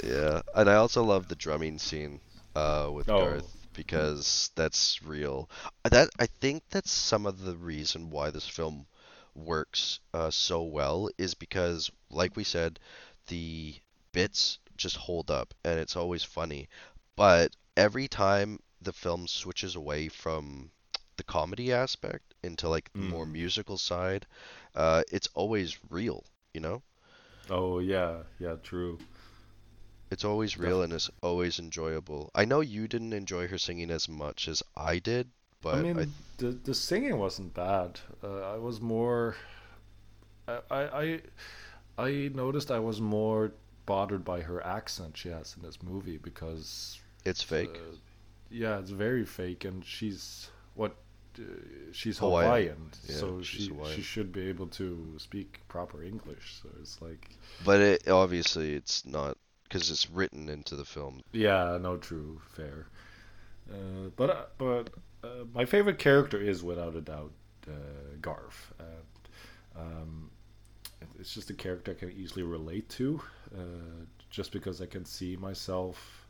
[0.04, 2.20] Yeah, and I also love the drumming scene
[2.56, 3.20] uh, with Oh.
[3.20, 5.50] Garth because that's real.
[5.84, 8.88] That I think that's some of the reason why this film
[9.36, 12.80] works uh, so well is because, like we said,
[13.28, 13.76] the
[14.12, 16.70] bits just hold up and it's always funny.
[17.16, 20.72] But every time the film switches away from
[21.18, 24.26] the comedy aspect into like the more musical side,
[24.76, 26.82] uh, it's always real, you know?
[27.50, 29.00] Oh yeah, yeah, true.
[30.14, 32.32] It's always real and it's always enjoyable.
[32.36, 36.00] I know you didn't enjoy her singing as much as I did, but I mean,
[36.00, 38.00] I, the the singing wasn't bad.
[38.24, 39.36] Uh, I was more.
[40.48, 41.22] I, I
[41.98, 43.54] I noticed I was more
[43.86, 47.70] bothered by her accent she has in this movie because it's fake.
[47.76, 47.96] uh,
[48.50, 50.96] yeah, it's very fake, and she's what
[51.40, 51.44] uh,
[51.92, 52.48] she's Hawaiian.
[52.48, 53.96] Hawaiian, Yeah, so she Hawaiian.
[53.96, 56.62] she should be able to speak proper English.
[56.62, 59.38] So it's like, But it obviously it's not
[59.74, 61.22] because it's written into the film.
[61.32, 62.86] yeah, no, true, fair.
[63.72, 64.90] Uh, but uh, but
[65.24, 67.32] uh, my favorite character is without a doubt
[67.68, 67.72] uh,
[68.22, 68.72] Garth.
[68.78, 70.30] And, um,
[71.20, 73.20] it's just a character I can easily relate to,
[73.56, 76.28] uh, just because I can see myself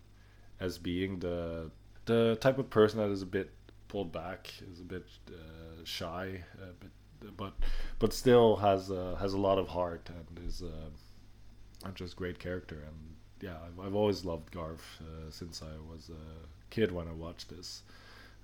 [0.62, 1.70] as being the
[2.06, 3.52] the type of person that is a bit
[3.90, 7.54] pulled back, is a bit uh, shy, a bit, but
[8.00, 12.84] but still has uh, has a lot of heart and is uh, just great character.
[12.88, 17.14] And yeah, I've, I've always loved Garth uh, since I was a kid when I
[17.14, 17.84] watched this,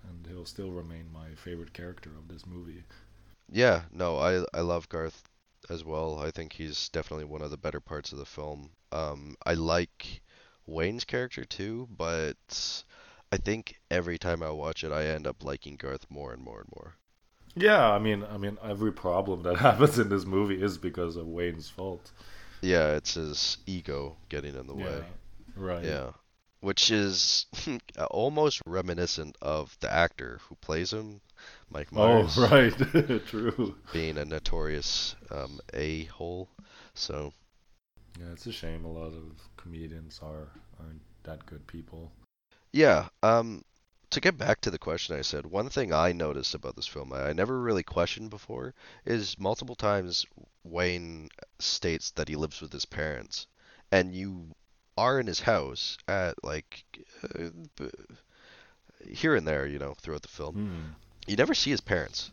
[0.09, 2.83] and he'll still remain my favorite character of this movie.
[3.51, 5.23] Yeah, no, I I love Garth
[5.69, 6.17] as well.
[6.19, 8.71] I think he's definitely one of the better parts of the film.
[8.91, 10.21] Um, I like
[10.65, 12.83] Wayne's character too, but
[13.31, 16.61] I think every time I watch it, I end up liking Garth more and more
[16.61, 16.95] and more.
[17.55, 21.27] Yeah, I mean, I mean, every problem that happens in this movie is because of
[21.27, 22.11] Wayne's fault.
[22.61, 25.05] Yeah, it's his ego getting in the way.
[25.55, 25.83] right.
[25.83, 26.11] Yeah.
[26.61, 27.45] Which is
[28.11, 31.21] almost reminiscent of the actor who plays him,
[31.69, 32.37] Mike Myers.
[32.37, 33.25] Oh, right.
[33.27, 33.75] True.
[33.91, 36.49] being a notorious um, a-hole.
[36.95, 37.33] So,
[38.19, 42.11] Yeah, it's a shame a lot of comedians are aren't that good people.
[42.73, 43.63] yeah, um,
[44.11, 47.13] to get back to the question I said, one thing I noticed about this film
[47.13, 48.73] I, I never really questioned before
[49.05, 50.25] is multiple times
[50.63, 53.47] Wayne states that he lives with his parents,
[53.91, 54.51] and you
[54.97, 56.83] are in his house at like
[57.33, 57.49] uh,
[59.07, 60.55] here and there, you know, throughout the film.
[60.55, 61.31] Hmm.
[61.31, 62.31] You never see his parents.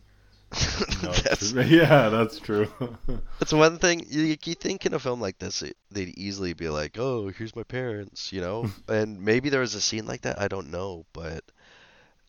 [1.03, 2.71] No, that's, yeah, that's true.
[3.39, 6.69] that's one thing you, you think in a film like this it, they'd easily be
[6.69, 10.41] like, "Oh, here's my parents," you know, and maybe there was a scene like that.
[10.41, 11.43] I don't know, but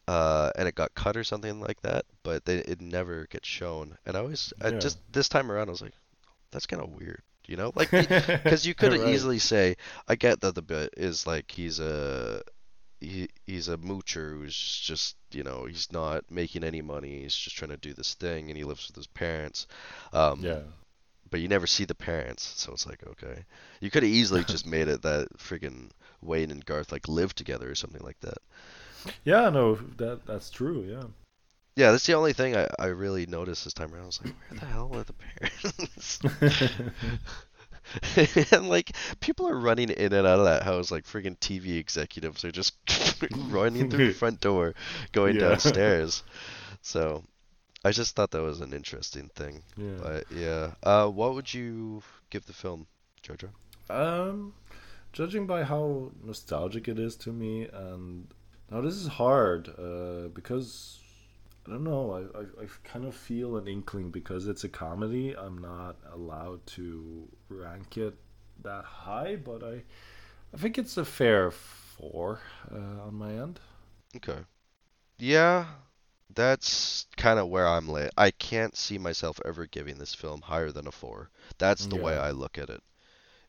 [0.08, 3.98] uh, and it got cut or something like that, but they, it never gets shown.
[4.06, 5.94] And I always, I just this time around, I was like,
[6.52, 7.92] "That's kind of weird," you know, like
[8.44, 9.00] because you could Right.
[9.02, 9.76] easily say,
[10.08, 12.42] I get that the bit is like he's a
[13.00, 17.56] he, he's a moocher who's just you know he's not making any money he's just
[17.56, 19.66] trying to do this thing and he lives with his parents
[20.14, 20.62] um yeah.
[21.30, 23.44] but you never see the parents so it's like okay
[23.80, 25.90] you could have easily just made it that friggin
[26.22, 28.38] Wayne and Garth like live together or something like that
[29.24, 30.82] Yeah, no, that that's true.
[30.82, 31.04] Yeah.
[31.76, 34.34] yeah that's the only thing I, I really noticed this time around I was like
[34.48, 36.18] where the hell are the parents
[38.52, 42.44] and like people are running in and out of that house like friggin TV executives
[42.44, 42.74] are just
[43.48, 44.74] running through the front door
[45.12, 45.48] going Yeah.
[45.50, 46.22] downstairs
[46.82, 47.24] so
[47.84, 49.98] I just thought that was an interesting thing Yeah.
[50.02, 52.86] but yeah uh what would you give the film
[53.22, 53.48] Jojo
[53.88, 54.52] Um,
[55.12, 58.28] judging by how nostalgic it is to me, and
[58.70, 61.00] now this is hard uh, because
[61.66, 62.12] I don't know.
[62.12, 65.34] I, I I kind of feel an inkling because it's a comedy.
[65.36, 68.14] I'm not allowed to rank it
[68.62, 69.82] that high, but I
[70.54, 72.40] I think it's a fair four
[72.72, 73.60] uh, on my end.
[74.16, 74.38] Okay.
[75.18, 75.66] Yeah,
[76.34, 78.10] that's kind of where I'm laying.
[78.16, 81.30] I can't see myself ever giving this film higher than a four.
[81.58, 82.82] That's the way I look at it.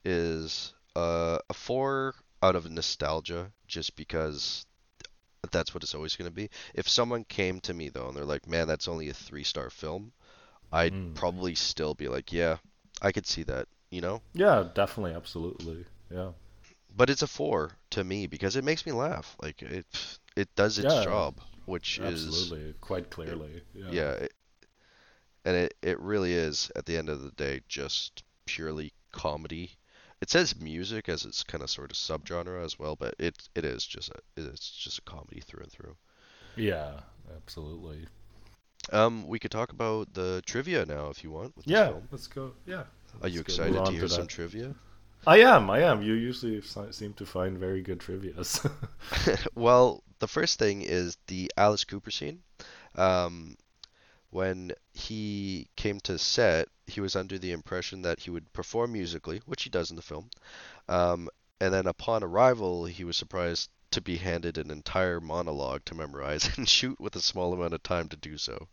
[0.04, 4.66] Is uh, a four out of nostalgia, just because
[5.52, 6.50] that's what it's always going to be.
[6.74, 10.14] If someone came to me though and they're like, "Man, that's only a three-star film,"
[10.72, 11.14] I'd Mm.
[11.16, 12.58] probably still be like, "Yeah,
[13.02, 14.22] I could see that," you know.
[14.34, 15.86] Yeah, definitely, absolutely.
[16.10, 16.32] Yeah.
[16.96, 19.36] But it's a four to me because it makes me laugh.
[19.42, 19.88] Like it,
[20.36, 21.00] it does its Yeah.
[21.00, 23.64] job, which is Absolutely, quite clearly.
[23.76, 24.00] Yeah.
[24.00, 24.34] yeah it,
[25.46, 29.78] and it, it really is at the end of the day just purely comedy
[30.22, 33.66] it says music as its kind of sort of subgenre as well, but it it
[33.66, 35.96] is just a it's just a comedy through and through.
[36.56, 37.00] Yeah,
[37.36, 38.08] absolutely.
[38.92, 41.54] Um, we could talk about the trivia now if you want.
[41.66, 42.08] Yeah, film.
[42.12, 42.54] let's go.
[42.66, 42.84] Yeah.
[43.22, 44.76] Are you Let's go excited to hear some trivia?
[45.28, 45.70] I am.
[45.70, 46.02] I am.
[46.02, 46.62] You usually
[46.92, 48.66] seem to find very good trivia's.
[49.56, 52.40] well, the first thing is the Alice Cooper scene.
[52.96, 53.58] Um,
[54.32, 59.42] when he came to set, he was under the impression that he would perform musically,
[59.46, 60.30] which he does in the film.
[60.88, 65.96] Um, and then upon arrival, he was surprised to be handed an entire monologue to
[65.96, 68.68] memorize and shoot with a small amount of time to do so.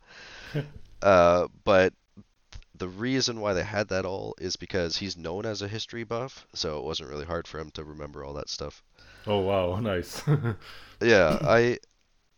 [1.03, 1.95] uh, but
[2.75, 6.47] the reason why they had that all is because he's known as a history buff,
[6.53, 8.83] so it wasn't really hard for him to remember all that stuff.
[9.27, 10.23] oh wow, nice.
[11.01, 11.79] Yeah, I,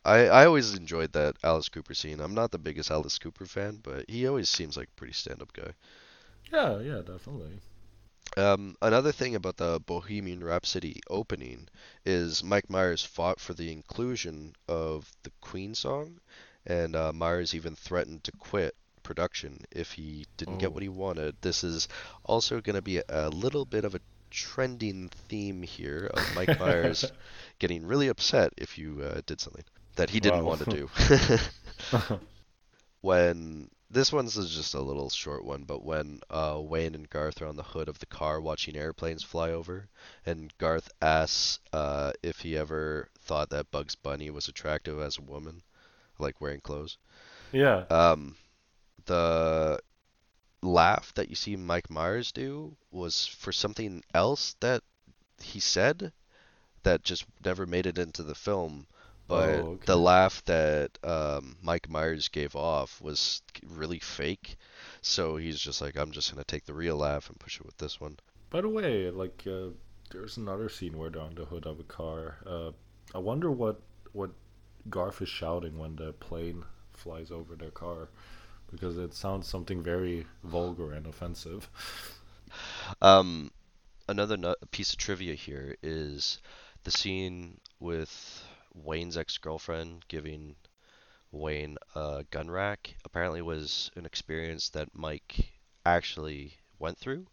[0.05, 2.21] I, I always enjoyed that Alice Cooper scene.
[2.21, 5.53] I'm not the biggest Alice Cooper fan, but he always seems like a pretty stand-up
[5.53, 5.73] guy.
[6.53, 7.61] yeah, yeah, definitely.
[8.37, 11.69] Um, another thing about the Bohemian Rhapsody opening
[12.05, 16.21] is Mike Myers fought for the inclusion of the Queen song,
[16.67, 20.73] and uh, Myers even threatened to quit production if he didn't get Oh.
[20.73, 21.37] what he wanted.
[21.41, 21.89] This is
[22.25, 27.13] also going to be a little bit of a trending theme here of Mike Myers
[27.59, 29.65] getting really upset if you uh, did something
[29.99, 30.47] that he didn't Wow.
[30.47, 30.91] want to do.
[33.03, 37.41] when this one's is just a little short one, but when uh, Wayne and Garth
[37.43, 39.89] are on the hood of the car watching airplanes fly over,
[40.27, 45.23] and Garth asks uh, if he ever thought that Bugs Bunny was attractive as a
[45.23, 45.63] woman,
[46.19, 46.99] like wearing clothes.
[47.53, 47.87] yeah.
[47.91, 48.37] Um,
[49.07, 49.81] the
[50.63, 54.83] laugh that you see Mike Myers do was for something else that
[55.43, 56.13] he said
[56.83, 58.87] that just never made it into the film.
[59.29, 59.87] But Oh, okay.
[59.87, 64.57] the laugh that um, Mike Myers gave off was really fake.
[65.03, 67.77] So he's just like, I'm just gonna take the real laugh and push it with
[67.79, 68.19] this one.
[68.51, 69.71] By the way, like uh,
[70.11, 72.39] there's another scene where they're on the hood of a car.
[72.47, 72.73] Uh,
[73.15, 73.81] I wonder what
[74.13, 74.31] what
[74.91, 78.11] Garth is shouting when the plane flies over their car,
[78.71, 81.71] because it sounds something very vulgar and offensive.
[83.03, 83.51] Um,
[84.09, 86.41] another nu- piece of trivia here is
[86.85, 88.45] the scene with
[88.75, 90.57] Wayne's ex-girlfriend giving
[91.33, 92.97] Wayne a gun rack.
[93.05, 95.53] Apparently, was an experience that Mike
[95.87, 97.27] actually went through,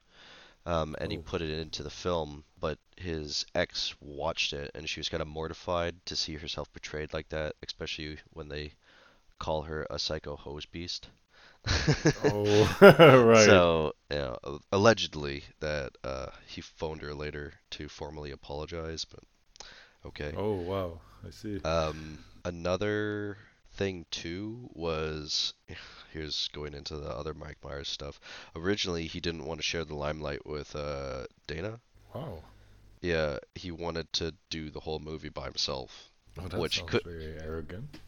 [0.66, 1.26] um, and he Oh.
[1.26, 2.46] put it into the film.
[2.60, 7.14] But his ex watched it, and she was kind of mortified to see herself portrayed
[7.14, 8.74] like that, especially when they
[9.40, 11.10] call her a psycho hose beast.
[12.22, 12.70] oh,
[13.00, 13.64] right.
[13.64, 19.24] So, yeah, a- allegedly that uh, he phoned her later to formally apologize, but
[20.06, 20.38] okay.
[20.38, 21.60] Oh wow, I see.
[21.62, 23.38] Um, another
[23.74, 25.54] thing too was
[26.14, 28.20] here's going into the other Mike Myers stuff.
[28.56, 31.80] Originally, he didn't want to share the limelight with uh, Dana.
[32.14, 32.40] Wow.
[33.02, 36.12] Yeah, he wanted to do the whole movie by himself.
[36.40, 38.00] Oh, that Which could- very arrogant.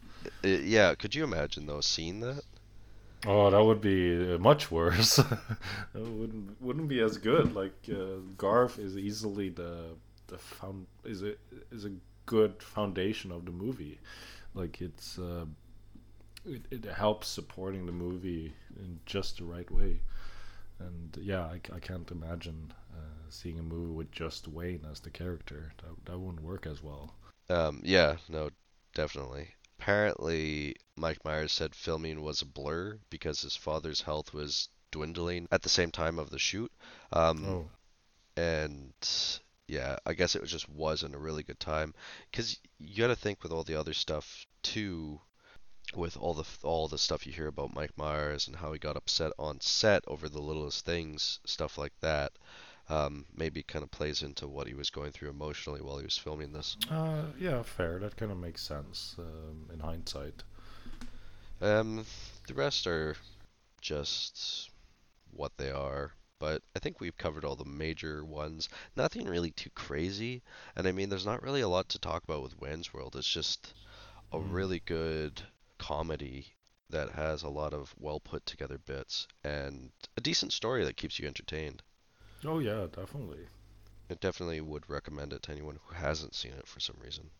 [0.42, 2.42] Yeah, could you imagine though seeing that?
[3.26, 5.16] Oh, that would be uh, much worse.
[5.16, 5.38] that
[5.94, 7.54] wouldn't wouldn't be as good.
[7.54, 9.96] Like uh, Garth is easily the
[10.28, 11.34] the found is a
[11.72, 11.90] is a
[12.28, 13.98] good foundation of the movie.
[14.54, 15.46] Like it's uh,
[16.46, 20.00] it, it helps supporting the movie in just the right way.
[20.80, 23.00] And yeah, I can't imagine uh,
[23.30, 25.72] seeing a movie with just Wayne as the character.
[25.78, 27.14] That that wouldn't work as well.
[27.50, 28.50] Um, yeah, no,
[28.94, 29.48] definitely.
[29.78, 35.62] Apparently, Mike Myers said filming was a blur because his father's health was dwindling at
[35.62, 36.72] the same time of the shoot.
[37.12, 37.70] Um, Oh,
[38.36, 38.94] and
[39.68, 41.94] yeah, I guess it was just wasn't a really good time
[42.30, 45.20] because you got to think with all the other stuff too,
[45.94, 48.96] with all the all the stuff you hear about Mike Myers and how he got
[48.96, 52.32] upset on set over the littlest things, stuff like that.
[52.90, 56.16] Um, maybe kind of plays into what he was going through emotionally while he was
[56.16, 56.78] filming this.
[56.90, 57.98] uh, yeah, fair.
[57.98, 60.42] That kind of makes sense um, in hindsight.
[61.60, 62.06] Um,
[62.46, 63.16] the rest are
[63.82, 64.70] just
[65.32, 68.68] what they are, but I think we've covered all the major ones.
[68.96, 70.42] Nothing really too crazy,
[70.76, 73.16] and I mean, there's not really a lot to talk about with Wayne's World.
[73.16, 73.74] It's just
[74.32, 74.40] a Mm.
[74.40, 75.42] really good
[75.78, 76.54] comedy
[76.90, 81.18] that has a lot of well put together bits and a decent story that keeps
[81.18, 81.82] you entertained.
[82.44, 83.46] Oh yeah, definitely.
[84.10, 87.30] I definitely would recommend it to anyone who hasn't seen it for some reason.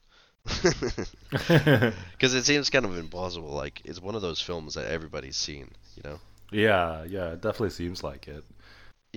[2.12, 3.50] Because it seems kind of impossible.
[3.50, 6.20] Like, it's one of those films that everybody's seen, you know?
[6.50, 8.44] yeah, yeah, it definitely seems like it.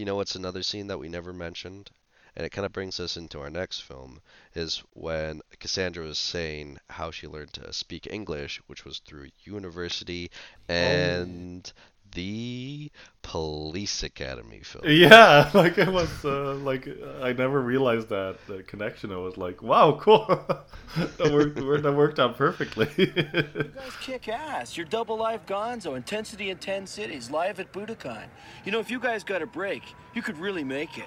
[0.02, 1.92] You know what's another scene that we never mentioned?
[2.36, 4.20] And it kind of brings us into our next film
[4.56, 10.32] is when Cassandra was saying how she learned to speak English, which was through university,
[10.68, 10.74] oh.
[10.74, 11.72] and
[12.14, 12.92] the
[13.22, 14.84] Police Academy film.
[14.88, 16.88] Yeah, like it was uh, like
[17.22, 19.12] I never realized that the connection.
[19.12, 20.26] I was like, wow, cool.
[20.98, 21.84] that worked.
[21.84, 22.90] That worked out perfectly.
[23.02, 24.76] You guys kick ass.
[24.76, 28.26] You're double life gonzo, intensity in 10 cities, live at Budokan.
[28.66, 29.84] You know, if you guys got a break,
[30.14, 31.06] you could really make it.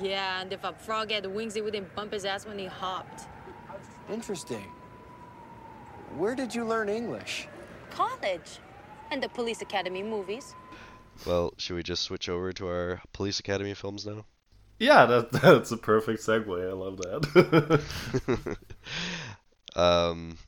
[0.00, 3.26] Yeah, and if a frog had wings, it wouldn't bump his ass when he hopped.
[4.10, 4.64] Interesting.
[6.16, 7.48] Where did you learn English?
[7.90, 8.58] College.
[9.10, 10.54] And the police academy movies.
[11.26, 14.24] Well, should we just switch over to our Police Academy films now?
[14.78, 16.68] yeah, that, that's a perfect segue.
[16.68, 18.56] I love that.
[19.76, 20.38] Um,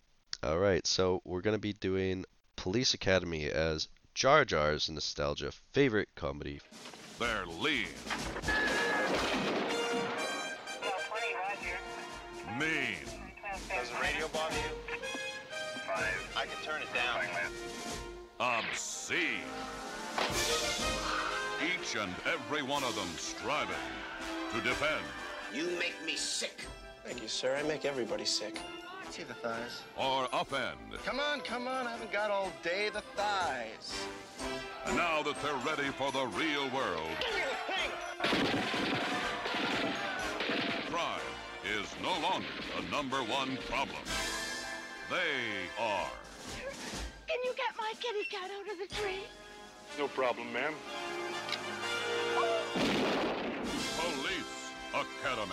[0.44, 6.61] all right, so we're gonna be doing Police Academy as Jar Jar's nostalgia favorite comedy.
[7.18, 7.86] They're lean.
[12.59, 12.94] Mean.
[13.68, 14.62] Does the radio bother you?
[16.36, 17.05] I can turn it down.
[18.39, 19.41] Obscene.
[21.64, 23.74] Each and every one of them striving
[24.53, 25.03] to defend
[25.55, 26.61] You make me sick.
[27.05, 27.57] Thank you, sir.
[27.57, 28.59] I make everybody sick.
[29.11, 29.82] See the thighs.
[29.97, 30.76] or upend.
[31.05, 31.87] Come on, come on.
[31.87, 32.91] I haven't got all day.
[32.93, 33.95] The thighs.
[34.84, 37.16] And now that they're ready for the real world,
[40.91, 41.20] crime
[41.64, 44.03] is no longer the number one problem.
[45.09, 46.11] They are.
[47.28, 49.24] Can you get my kitty cat out of the tree?
[49.98, 50.74] No problem, ma'am.
[53.96, 55.52] Police Academy.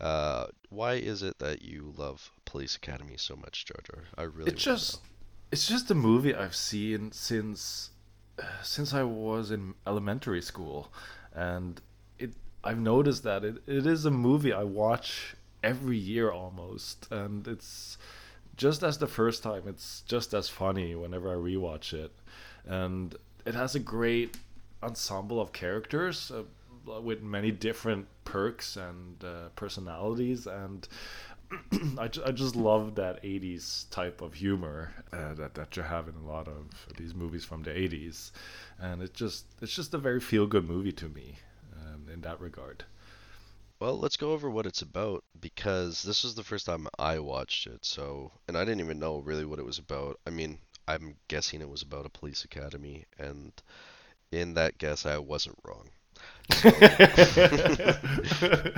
[0.00, 4.04] Uh, why is it that you love Police Academy so much, Jar Jar?
[4.18, 5.08] I really it's wanna just know.
[5.52, 7.90] it's just a movie I've seen since
[8.38, 10.92] uh, since I was in elementary school,
[11.32, 11.80] and
[12.18, 17.46] it I've noticed that it, it is a movie I watch every year almost, and
[17.46, 17.96] it's
[18.56, 19.62] just as the first time.
[19.66, 22.12] It's just as funny whenever I rewatch it,
[22.66, 24.36] and it has a great
[24.82, 26.30] ensemble of characters.
[26.30, 26.44] Uh,
[27.00, 30.86] with many different perks and uh, personalities and
[31.98, 36.08] I, ju- I just love that 80s type of humor uh, that, that you have
[36.08, 38.32] in a lot of these movies from the 80s
[38.78, 41.36] and it just it's just a very feel good movie to me
[41.76, 42.84] um, in that regard
[43.84, 47.66] Well, let's go over what it's about because this was the first time I watched
[47.66, 47.84] it.
[47.84, 50.18] So, and I didn't even know really what it was about.
[50.26, 50.58] I mean,
[50.88, 53.52] I'm guessing it was about a police academy, and
[54.32, 55.90] in that guess, I wasn't wrong.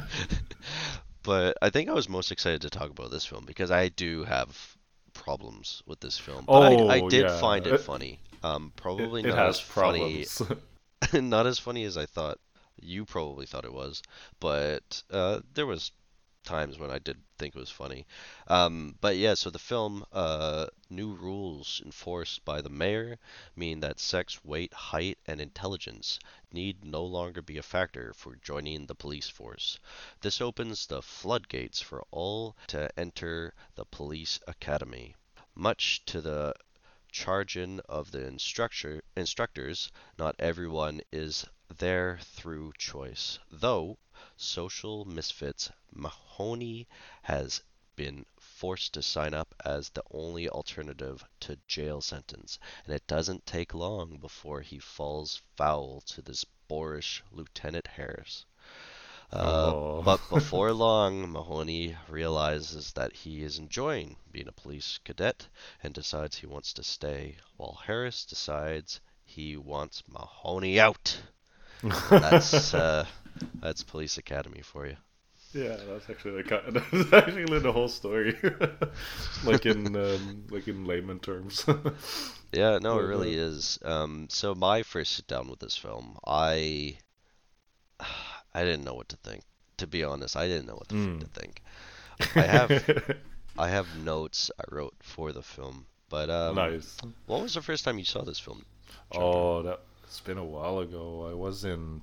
[1.22, 4.24] But I think I was most excited to talk about this film because I do
[4.24, 4.76] have
[5.12, 6.48] problems with this film.
[6.50, 7.30] But I, I Oh, did yeah.
[7.30, 8.20] find it It- funny.
[8.42, 10.62] Um, probably it not has as funny problems
[11.12, 12.38] not as funny as I thought
[12.80, 14.02] you probably thought it was,
[14.40, 15.92] but uh, there was
[16.46, 18.06] times when I did think it was funny.
[18.46, 23.18] Um, but yeah, so the film, uh, new rules enforced by the mayor
[23.56, 26.18] mean that sex, weight, height, and intelligence
[26.52, 29.78] need no longer be a factor for joining the police force.
[30.20, 35.16] This opens the floodgates for all to enter the police academy.
[35.54, 36.54] Much to the
[37.10, 41.46] chagrin of the instructor instructors, not everyone is
[41.78, 43.38] there through choice.
[43.50, 43.98] Though
[44.36, 46.86] social misfits, Mahoney
[47.22, 47.62] has
[47.96, 53.46] been forced to sign up as the only alternative to jail sentence, and it doesn't
[53.46, 58.44] take long before he falls foul to this boorish Lieutenant Harris.
[59.32, 60.02] Uh, Oh.
[60.02, 65.48] but before long, Mahoney realizes that he is enjoying being a police cadet
[65.82, 71.18] and decides he wants to stay, while Harris decides he wants Mahoney out.
[72.18, 73.06] That's uh,
[73.62, 74.96] that's Police Academy for you.
[75.52, 78.36] yeah that's actually the that's actually the whole story
[79.42, 81.64] like in um, like in layman terms
[82.52, 83.78] Yeah, no, it really is.
[83.84, 86.98] Um, so my first sit down with this film, I
[88.54, 89.44] I didn't know what to think.
[89.78, 91.20] To be honest, I didn't know what Mm.
[91.20, 91.62] to think.
[92.36, 92.84] I have
[93.58, 96.96] I have notes I wrote for the film, but um, nice
[97.26, 98.66] when was the first time you saw this film?
[99.12, 101.28] Oh, that it's been a while ago.
[101.30, 102.00] I was in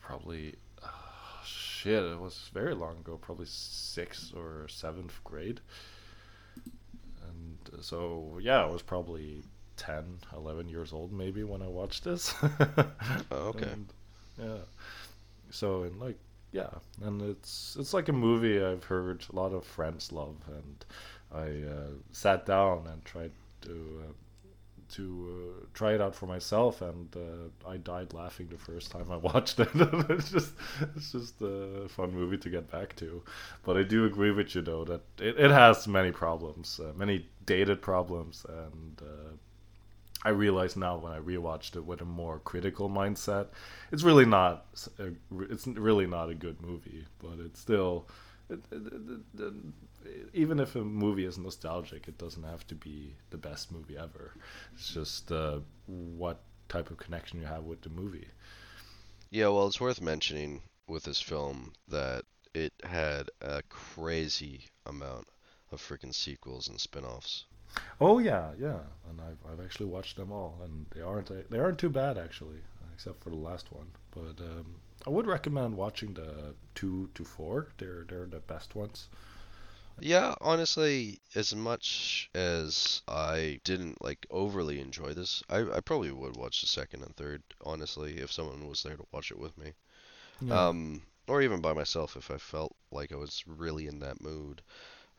[0.00, 2.02] probably ah, shit.
[2.02, 3.18] It was very long ago.
[3.20, 5.60] Probably sixth or seventh grade.
[7.28, 9.42] And uh, so yeah, I was probably
[9.76, 12.34] 10, 11 years old maybe when I watched this.
[13.30, 13.68] Oh, okay.
[13.70, 13.92] And,
[14.38, 14.58] yeah.
[15.50, 16.18] So and like
[16.52, 16.70] yeah,
[17.02, 20.84] and it's it's like a movie I've heard a lot of friends love, and
[21.34, 23.32] I uh, sat down and tried
[23.62, 24.02] to.
[24.04, 24.12] Uh,
[24.92, 29.10] to uh, try it out for myself, and uh, I died laughing the first time
[29.10, 29.68] I watched it.
[29.74, 30.52] it's just,
[30.96, 33.22] it's just a fun movie to get back to.
[33.64, 37.26] But I do agree with you though that it, it has many problems, uh, many
[37.46, 39.32] dated problems, and uh,
[40.24, 43.48] I realize now when I rewatched it with a more critical mindset,
[43.90, 44.66] it's really not.
[44.98, 45.08] A,
[45.50, 48.06] it's really not a good movie, but it's still.
[48.48, 49.52] It, it,
[50.32, 54.32] even if a movie is nostalgic, it doesn't have to be the best movie ever.
[54.74, 58.28] It's just uh, what type of connection you have with the movie.
[59.30, 62.24] Yeah, well, it's worth mentioning with this film that
[62.54, 65.28] it had a crazy amount
[65.70, 67.46] of freaking sequels and spin-offs.
[68.00, 71.78] Oh yeah, yeah, and I've I've actually watched them all, and they aren't they aren't
[71.78, 72.60] too bad actually,
[72.92, 73.86] except for the last one.
[74.10, 74.66] But um,
[75.06, 77.68] I would recommend watching the two to four.
[77.78, 79.08] They're they're the best ones.
[80.00, 86.36] Yeah, honestly, as much as I didn't like overly enjoy this, I, I probably would
[86.36, 89.72] watch the second and third, honestly, if someone was there to watch it with me.
[90.40, 90.68] Yeah.
[90.68, 94.62] Um, or even by myself if I felt like I was really in that mood.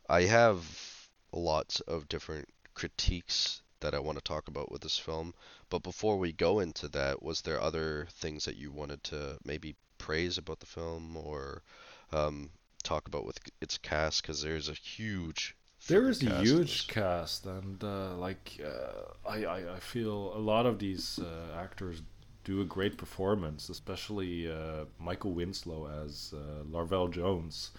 [0.09, 5.33] I have lots of different critiques that I want to talk about with this film,
[5.69, 9.75] but before we go into that, was there other things that you wanted to maybe
[9.97, 11.63] praise about the film or
[12.11, 12.49] um,
[12.83, 15.55] talk about with its cast because there's a huge
[15.87, 20.65] there is a huge cast and uh, like uh, I, I I feel a lot
[20.65, 22.01] of these uh, actors
[22.43, 27.71] do a great performance especially uh, Michael Winslow as uh, Larvell Jones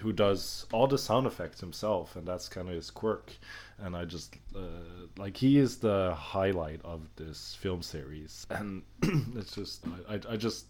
[0.00, 3.32] who does all the sound effects himself and that's kind of his quirk.
[3.78, 8.46] And I just uh, like he is the highlight of this film series.
[8.50, 8.82] And
[9.36, 10.66] it's just I, I, I just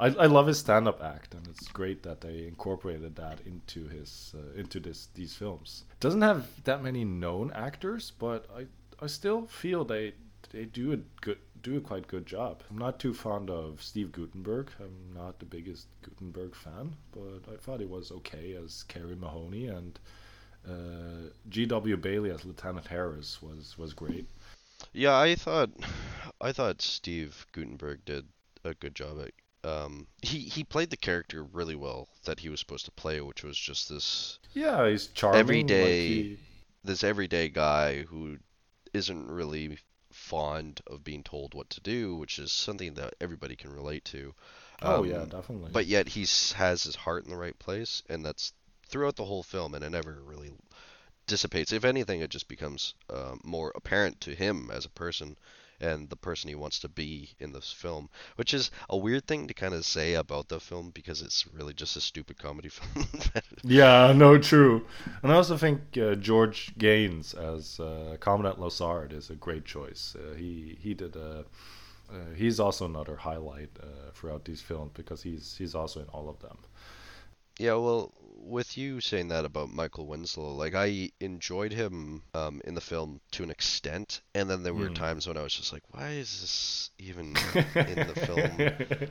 [0.00, 4.34] I, I love his stand-up act, and it's great that they incorporated that into his
[4.36, 5.84] uh, into this these films.
[6.00, 8.66] Doesn't have that many known actors, but I
[9.02, 10.14] I still feel they
[10.50, 12.62] they do a good do a quite good job.
[12.70, 14.70] I'm not too fond of Steve Guttenberg.
[14.78, 19.66] I'm not the biggest Guttenberg fan, but I thought he was okay as Carey Mahoney,
[19.66, 19.98] and
[20.68, 21.96] uh, G.W.
[21.96, 24.28] Bailey as Lieutenant Harris was was great.
[24.92, 25.70] Yeah, I thought
[26.40, 28.26] I thought Steve Guttenberg did
[28.64, 29.32] a good job at
[29.64, 33.42] um he he played the character really well that he was supposed to play, which
[33.42, 35.40] was just this Yeah, he's charming.
[35.40, 36.38] everyday like he-
[36.84, 38.38] this everyday guy who
[38.94, 39.78] isn't really
[40.12, 44.34] fond of being told what to do, which is something that everybody can relate to.
[44.82, 45.70] Oh, yeah, Um, definitely.
[45.72, 46.20] But yet he
[46.54, 48.52] has his heart in the right place, and that's
[48.86, 50.52] throughout the whole film, and it never really
[51.26, 51.72] dissipates.
[51.72, 55.36] If anything, it just becomes uh, more apparent to him as a person
[55.80, 59.46] and the person he wants to be in this film, which is a weird thing
[59.48, 63.06] to kind of say about the film because it's really just a stupid comedy film.
[63.62, 64.86] Yeah, no, true.
[65.22, 70.16] And I also think uh, George Gaines as uh, Commandant Lassard is a great choice.
[70.18, 71.44] Uh, he he did a.
[72.10, 76.28] Uh, he's also another highlight uh, throughout these films because he's he's also in all
[76.28, 76.56] of them.
[77.58, 82.74] Yeah, well, with you saying that about Michael Winslow, like I enjoyed him um, in
[82.74, 84.94] the film to an extent, and then there were Hmm.
[84.94, 87.54] times when I was just like, why is this even
[87.86, 88.66] in the film?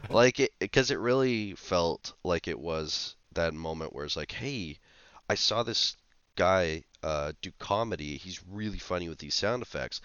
[0.09, 4.79] Like it, because it really felt like it was that moment where it's like, hey,
[5.29, 5.95] I saw this
[6.35, 8.17] guy uh, do comedy.
[8.17, 10.01] He's really funny with these sound effects.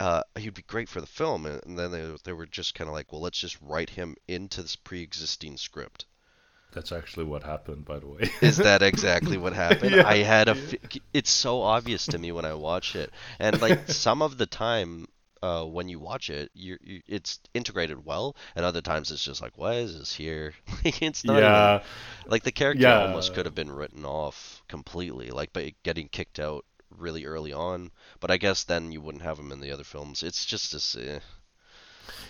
[0.00, 2.88] Uh, he'd be great for the film, and, and then they, they were just kind
[2.88, 6.06] of like, well, let's just write him into this pre-existing script.
[6.76, 8.30] That's actually what happened, by the way.
[8.40, 9.96] Is that exactly what happened?
[9.96, 10.06] Yeah.
[10.06, 10.52] I had a.
[10.52, 10.74] F-
[11.12, 13.10] it's so obvious to me when I watch it,
[13.40, 15.06] and like some of the time,
[15.42, 19.40] uh, when you watch it, you, you it's integrated well, and other times it's just
[19.42, 20.54] like, why is this here?
[20.84, 21.76] It's not Yeah.
[21.76, 23.00] even, like the character Yeah.
[23.06, 27.90] almost could have been written off completely, like by getting kicked out really early on.
[28.20, 30.22] But I guess then you wouldn't have him in the other films.
[30.22, 30.94] It's just this.
[30.96, 31.20] Eh.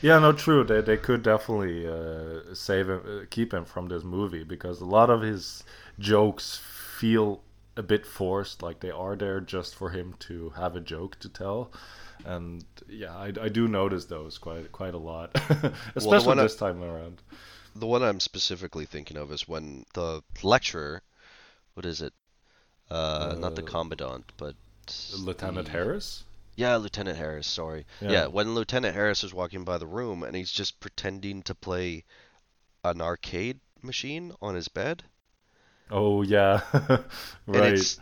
[0.03, 0.64] Yeah, no, true.
[0.64, 4.85] They they could definitely uh, save him, uh, keep him from this movie because a
[4.85, 5.64] lot of his
[5.99, 6.57] jokes
[6.99, 7.43] feel
[7.77, 11.29] a bit forced, like they are there just for him to have a joke to
[11.29, 11.70] tell.
[12.24, 15.37] And yeah, I, I do notice those quite quite a lot,
[15.97, 17.22] especially I- this time around.
[17.77, 21.03] The one I'm specifically thinking of is when the lecturer,
[21.74, 22.12] what is it?
[22.91, 24.57] Uh, not the Uh, commandant, but
[25.18, 26.24] Lieutenant the- Harris.
[26.57, 27.46] Yeah, Lieutenant Harris.
[27.46, 27.84] Sorry.
[28.00, 28.11] Yeah.
[28.11, 28.26] Yeah.
[28.26, 32.04] when Lieutenant Harris is walking by the room and he's just pretending to play
[32.82, 35.04] an arcade machine on his bed.
[35.90, 37.04] Oh yeah, And
[37.46, 37.74] right.
[37.74, 37.98] it's,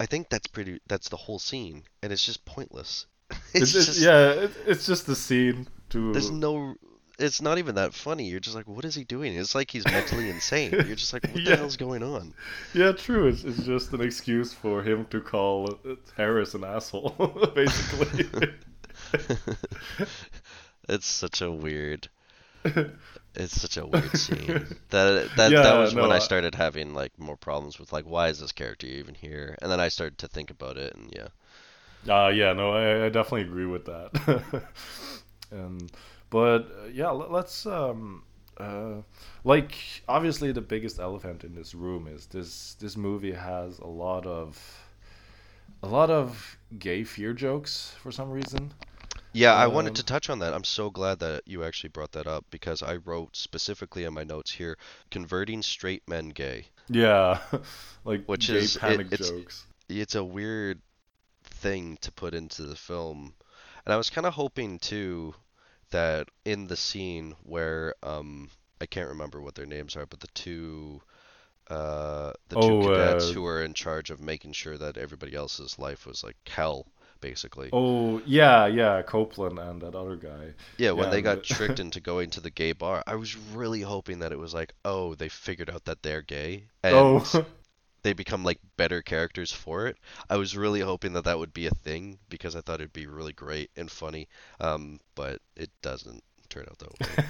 [0.00, 0.80] I think that's pretty.
[0.86, 3.06] That's the whole scene, and it's just pointless.
[3.54, 6.12] It's, It's it's- just yeah, it, it's just the scene to.
[6.12, 6.74] There's no.
[7.22, 8.24] It's not even that funny.
[8.24, 9.34] You're just like, what is he doing?
[9.36, 10.72] It's like he's mentally insane.
[10.72, 12.34] You're just like, what the hell's going on?
[12.74, 13.28] Yeah, true.
[13.28, 17.10] It's, it's just an excuse for him to call uh, Harris an asshole,
[17.54, 18.52] basically.
[20.88, 22.08] it's such a weird.
[23.34, 24.66] It's such a weird scene.
[24.90, 28.04] That that that was when no, I I- started having like more problems with like
[28.04, 29.56] why is this character even here?
[29.62, 31.28] And then I started to think about it, and yeah.
[32.08, 34.64] Uh, yeah, no, I, I definitely agree with that.
[35.52, 35.90] and
[36.32, 38.24] but uh, yeah, let, let's um,
[38.56, 39.02] uh,
[39.44, 39.74] like
[40.08, 44.58] obviously the biggest elephant in this room is this this movie has a lot of
[45.82, 48.72] a lot of gay fear jokes for some reason.
[49.34, 50.52] Yeah, I wanted Um, to touch on that.
[50.52, 54.24] I'm so glad that you actually brought that up because I wrote specifically in my
[54.24, 54.76] notes here,
[55.10, 56.66] converting straight men gay.
[56.88, 57.38] Yeah,
[58.04, 59.66] like Which gay is- it- panic it's- jokes.
[59.88, 60.80] It's a weird
[61.44, 63.34] thing to put into the film.
[63.84, 65.34] And I was kind of hoping too
[65.92, 70.28] that in the scene where um I can't remember what their names are, but the
[70.34, 71.02] two
[71.68, 75.34] uh the two Oh, cadets uh, who were in charge of making sure that everybody
[75.34, 76.86] else's life was like hell
[77.20, 77.74] basically.
[77.74, 80.54] Oh yeah, yeah, Copeland and that other guy.
[80.76, 84.18] Yeah, when they got tricked into going to the gay bar, I was really hoping
[84.18, 87.44] that it was like, oh, they figured out that they're gay and oh,
[88.02, 89.96] they become like better characters for it.
[90.28, 93.06] I was really hoping that that would be a thing because I thought it'd be
[93.06, 94.28] really great and funny.
[94.60, 97.24] Um, but it doesn't turn out that way.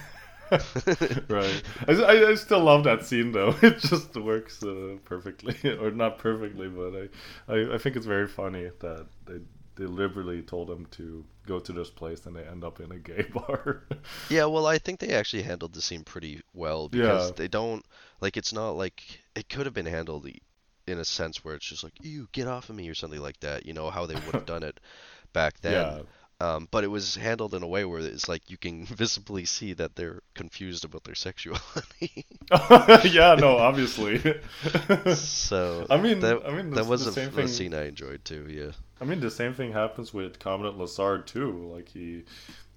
[1.28, 1.62] right.
[1.88, 3.54] I, I, still love that scene though.
[3.62, 8.28] It just works uh, perfectly, or not perfectly, but I, I I think it's very
[8.28, 9.38] funny that they
[9.74, 13.22] deliberately told them to go to this place and they end up in a gay
[13.34, 13.84] bar.
[14.28, 17.34] Yeah, well, I think they actually handled the scene pretty well because Yeah.
[17.36, 17.84] they don't
[18.20, 19.02] like it's not like
[19.34, 20.26] it could have been handled
[20.86, 23.40] in a sense where it's just like, "You get off of me" or something like
[23.40, 23.66] that.
[23.66, 24.78] You know how they would have done it
[25.32, 25.72] back then.
[25.72, 26.02] Yeah.
[26.40, 29.74] Um, but it was handled in a way where it's like you can visibly see
[29.74, 32.26] that they're confused about their sexuality.
[33.08, 34.18] yeah, no, obviously.
[35.14, 37.86] so I mean, that, I mean, that was the a, same a thing- scene I
[37.86, 38.46] enjoyed too.
[38.48, 38.72] Yeah.
[39.00, 41.70] I mean, the same thing happens with Commandant Lassard too.
[41.74, 42.24] Like he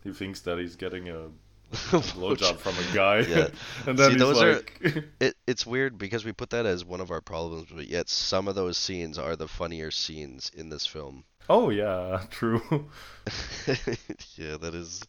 [0.04, 1.30] he thinks that he's getting a
[2.16, 3.48] blowjob from a guy, Yeah.
[3.88, 4.62] and then See, those are-
[5.20, 8.48] It it's weird because we put that as one of our problems, but yet some
[8.48, 11.24] of those scenes are the funnier scenes in this film.
[11.50, 12.62] "Oh yeah, true."
[14.36, 15.02] yeah, that is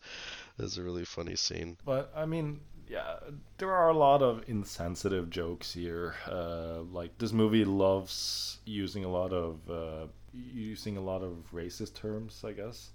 [0.58, 1.76] that's a really funny scene.
[1.84, 3.16] But I mean, yeah,
[3.58, 6.14] there are a lot of insensitive jokes here.
[6.30, 11.94] Uh, like this movie loves using a lot of uh, using a lot of racist
[11.94, 12.90] terms, I guess,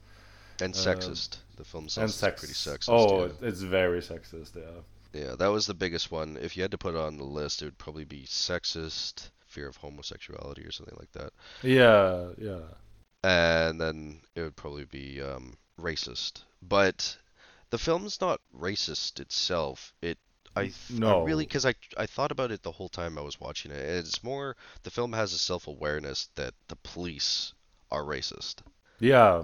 [0.62, 1.38] And Uh, sexist.
[1.57, 2.18] The film sex.
[2.18, 2.89] pretty sexist.
[2.89, 3.32] oh, yeah.
[3.47, 4.55] it's very sexist.
[4.55, 4.82] Yeah.
[5.14, 6.38] Yeah, that was the biggest one.
[6.41, 9.68] If you had to put it on the list, it would probably be sexist, fear
[9.68, 11.34] of homosexuality, or something like that.
[11.62, 12.62] Yeah, yeah.
[13.24, 16.43] And then it would probably be um, racist.
[16.62, 17.18] But
[17.70, 19.93] the film's not racist itself.
[20.01, 20.18] It
[20.55, 23.39] I, th- I really because I I thought about it the whole time I was
[23.39, 23.78] watching it.
[23.80, 27.53] It's more the film has a self-awareness that the police
[27.89, 28.55] are racist,
[28.99, 29.43] Yeah,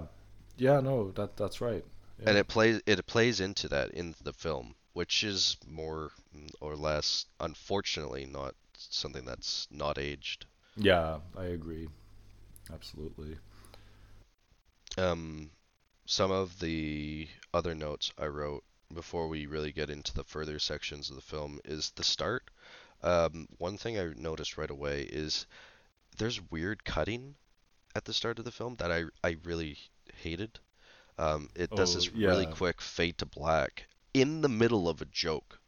[0.58, 1.84] yeah, no, that that's right.
[2.26, 6.12] and it plays it plays into that in the film, which is more
[6.60, 10.46] or less, unfortunately, not something that's not aged.
[10.76, 11.88] Yeah, I agree.
[12.72, 13.38] Absolutely.
[14.98, 15.50] Um,
[16.06, 21.10] some of the other notes I wrote before we really get into the further sections
[21.10, 22.50] of the film is the start.
[23.02, 25.46] Um, one thing I noticed right away is
[26.18, 27.36] there's weird cutting
[27.94, 29.78] at the start of the film that I I really
[30.18, 30.58] hated.
[31.18, 35.04] Um, it does Oh, this really quick fade to black in the middle of a
[35.06, 35.58] joke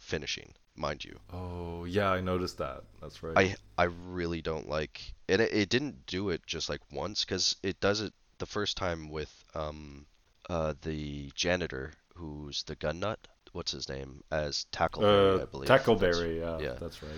[0.00, 1.18] finishing, mind you.
[1.32, 2.82] Oh, yeah, I noticed that.
[3.00, 3.36] That's right.
[3.36, 7.56] I I really don't like and it, it didn't do it just like once because
[7.62, 10.06] it does it the first time with um
[10.50, 13.18] uh the janitor who's the gun nut
[13.52, 16.74] what's his name as Tackleberry uh, I believe That's- Tackleberry, yeah, yeah.
[16.80, 17.12] that's right.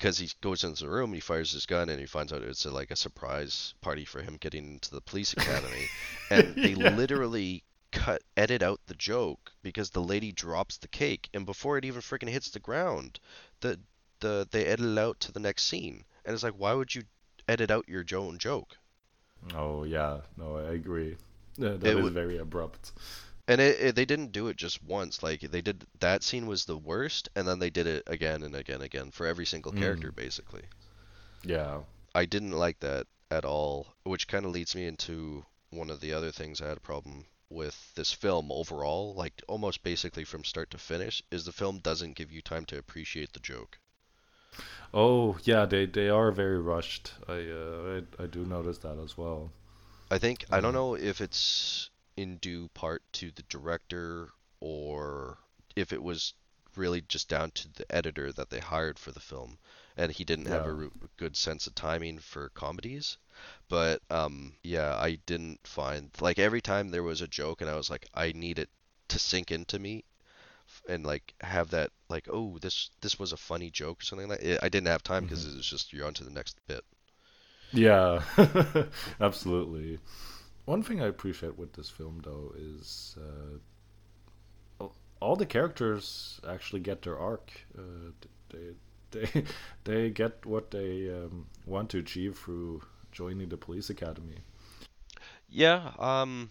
[0.00, 2.64] Because he goes into the room he fires his gun and he finds out it's
[2.64, 5.90] a, like a surprise party for him getting into the police academy
[6.30, 6.96] and they Yeah.
[6.96, 11.84] literally cut edit out the joke because the lady drops the cake and before it
[11.84, 13.20] even freaking hits the ground
[13.60, 13.78] the
[14.20, 17.02] the they edit it out to the next scene and it's like why would you
[17.48, 18.76] edit out your own joke
[19.54, 21.16] Oh, yeah, no, I agree.
[21.62, 22.92] Uh, that It is very abrupt.
[23.50, 26.64] And it, it, they didn't do it just once like they did that scene was
[26.64, 29.72] the worst and then they did it again and again and again for every single
[29.72, 30.16] character Mm.
[30.16, 30.70] basically
[31.44, 31.80] Yeah.
[32.14, 36.12] I didn't like that at all, which kind of leads me into one of the
[36.12, 40.70] other things I had a problem with this film overall, like almost basically from start
[40.70, 43.80] to finish, is the film doesn't give you time to appreciate the joke.
[44.94, 47.12] Oh, yeah, they they are very rushed.
[47.28, 49.50] I uh, I, I do notice that as well.
[50.08, 50.74] I think I don't Mhm.
[50.74, 54.30] know if it's in due part to the director
[54.60, 55.38] or
[55.76, 56.34] if it was
[56.76, 59.58] really just down to the editor that they hired for the film
[59.96, 60.74] and he didn't have a Yeah.
[60.74, 63.18] ru- good sense of timing for comedies
[63.68, 67.76] but um yeah I didn't find like every time there was a joke and I
[67.76, 68.70] was like I need it
[69.08, 70.04] to sink into me
[70.88, 74.42] and like have that like oh this this was a funny joke or something like
[74.42, 75.46] it, I didn't have time because Mm-hmm.
[75.46, 76.84] it was just you're on to the next bit
[77.72, 78.22] Yeah,
[79.20, 80.00] absolutely.
[80.70, 83.16] One thing I appreciate with this film though is
[84.80, 84.86] uh,
[85.20, 87.50] all the characters actually get their arc.
[87.76, 88.12] Uh,
[88.50, 88.74] they
[89.10, 89.44] they
[89.84, 94.38] they get what they um, want to achieve through joining the police academy.
[95.48, 96.50] Yeah, um,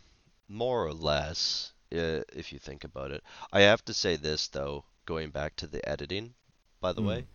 [0.50, 3.24] more or less, uh, if you think about it.
[3.54, 6.34] I have to say this though, going back to the editing,
[6.82, 7.08] by the Mm.
[7.08, 7.26] way,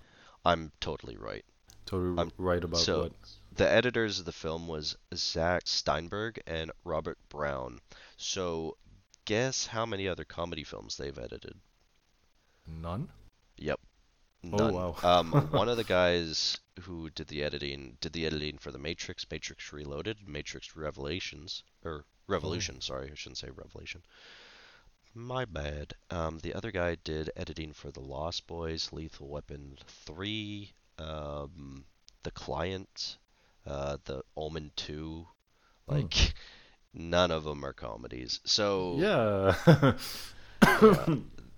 [0.44, 1.44] I'm totally right.
[1.86, 3.12] Totally I'm- right about so what.
[3.56, 7.80] The editors of the film was Zach Staenberg and Robert Brown.
[8.16, 8.76] So
[9.24, 11.54] guess how many other comedy films they've edited?
[12.66, 13.08] None.
[13.56, 13.78] Yep.
[14.52, 14.96] Oh, wow.
[15.02, 19.24] um, one of the guys who did the editing did the editing for the Matrix,
[19.30, 22.80] Matrix Reloaded, Matrix Revelations, or Revolution.
[22.80, 24.02] Sorry, I shouldn't say Revelation.
[25.14, 25.94] My bad.
[26.10, 31.84] Um, the other guy did editing for The Lost Boys, Lethal Weapon 3, um,
[32.24, 33.18] The Client,
[33.66, 35.26] uh, The Omen 2.
[35.88, 35.94] Hmm.
[35.94, 36.34] Like,
[36.92, 38.40] none of them are comedies.
[38.44, 39.54] So Yeah.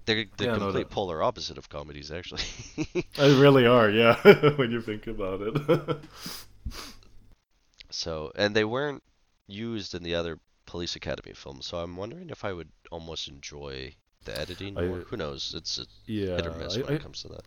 [0.07, 2.43] they're the Yeah, no, complete that- polar opposite of comedies, actually.
[3.17, 4.17] They really are, yeah.
[4.57, 5.99] when you think about it.
[7.91, 9.03] So, and they weren't
[9.47, 13.95] used in the other Police Academy films, so I'm wondering if I would almost enjoy
[14.25, 14.99] the editing I- more.
[15.01, 15.55] Who knows?
[15.57, 16.35] It's a yeah.
[16.37, 17.43] hit or miss I- when I- it comes to that.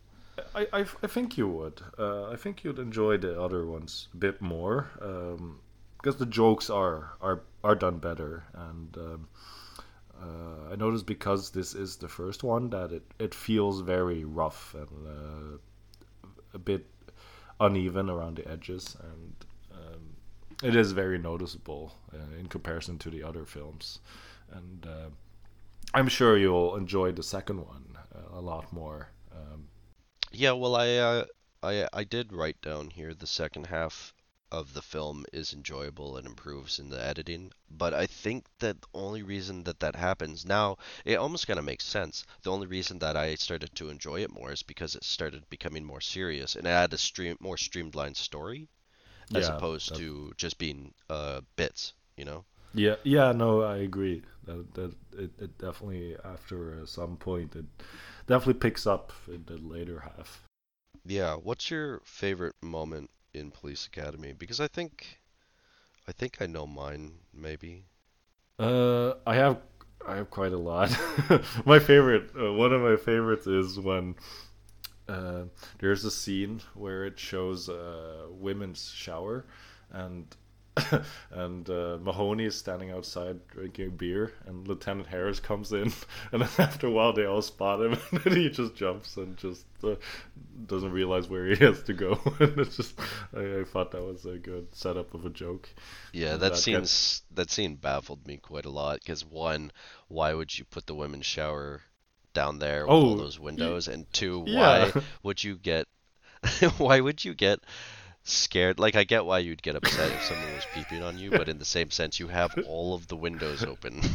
[0.55, 1.81] I, I, I think you would.
[1.97, 4.87] Uh, I think you'd enjoy the other ones a bit more
[5.97, 8.43] because the jokes are are are done better.
[8.53, 9.27] And um,
[10.21, 14.75] uh, I noticed because this is the first one that it, it feels very rough
[14.75, 16.85] and uh, a bit
[17.59, 19.33] uneven around the edges, and
[19.73, 20.01] um,
[20.63, 23.99] it is very noticeable uh, in comparison to the other films.
[24.51, 25.09] And uh,
[25.93, 29.09] I'm sure you'll enjoy the second one uh, a lot more.
[29.31, 29.67] Um,
[30.31, 31.25] Yeah, well, I uh,
[31.61, 34.11] I I did write down here the second half
[34.51, 38.87] of the film is enjoyable and improves in the editing, but I think that the
[38.95, 42.25] only reason that that happens now, it almost kind of makes sense.
[42.41, 45.85] The only reason that I started to enjoy it more is because it started becoming
[45.85, 48.67] more serious and it had a stream more streamlined story
[49.35, 52.45] as Yeah, opposed that- to just being uh bits, you know?
[52.73, 54.21] Yeah, yeah, no, I agree.
[54.45, 57.65] That that it, it definitely after some point it
[58.29, 60.43] definitely picks up in the later half.
[61.03, 64.33] Yeah, what's your favorite moment in Police Academy?
[64.33, 65.19] Because I think
[66.07, 67.85] I think I know mine maybe.
[68.59, 69.57] Uh, I have
[70.07, 70.95] I have quite a lot.
[71.65, 74.15] my favorite, uh, one of my favorites is when
[75.07, 75.43] uh,
[75.79, 79.45] there's a scene where it shows a women's shower,
[79.91, 80.35] and
[81.31, 85.91] and uh, Mahoney is standing outside drinking beer, and Lieutenant Harris comes in,
[86.31, 89.65] and then after a while they all spot him, and he just jumps and just
[89.83, 89.95] uh,
[90.65, 92.99] doesn't realize where he has to go, and it's just
[93.33, 95.69] I, I thought that was a good setup of a joke.
[96.11, 99.71] Yeah, that that seems that scene baffled me quite a lot because one,
[100.07, 101.81] why would you put the women's shower
[102.33, 103.87] down there with all Oh, those windows?
[103.87, 104.59] And two, yeah.
[104.59, 105.87] why would you get
[106.77, 107.59] why would you get
[108.29, 108.79] scared?
[108.79, 111.57] Like I get why you'd get upset if someone was peeping on you, but in
[111.57, 114.01] the same sense, you have all of the windows open.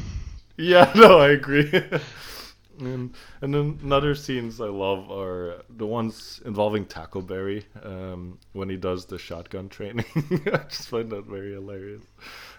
[0.57, 1.69] Yeah, no, I agree.
[2.79, 8.77] and and then another scenes I love are the ones involving Tackleberry um, when he
[8.77, 10.07] does the shotgun training.
[10.47, 12.03] I just find that very hilarious.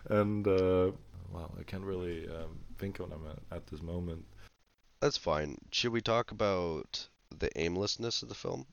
[0.10, 0.91] And uh,
[1.32, 4.26] well, I can't really um, think of them at, at this moment.
[4.99, 5.58] That's fine.
[5.72, 8.66] Should we talk about the aimlessness of the film?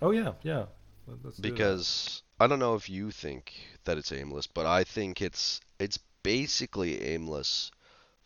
[0.00, 0.66] Oh yeah, yeah.
[1.08, 3.54] Let- Let's do because I don't know if you think
[3.84, 7.70] that it's aimless, but I think it's it's basically aimless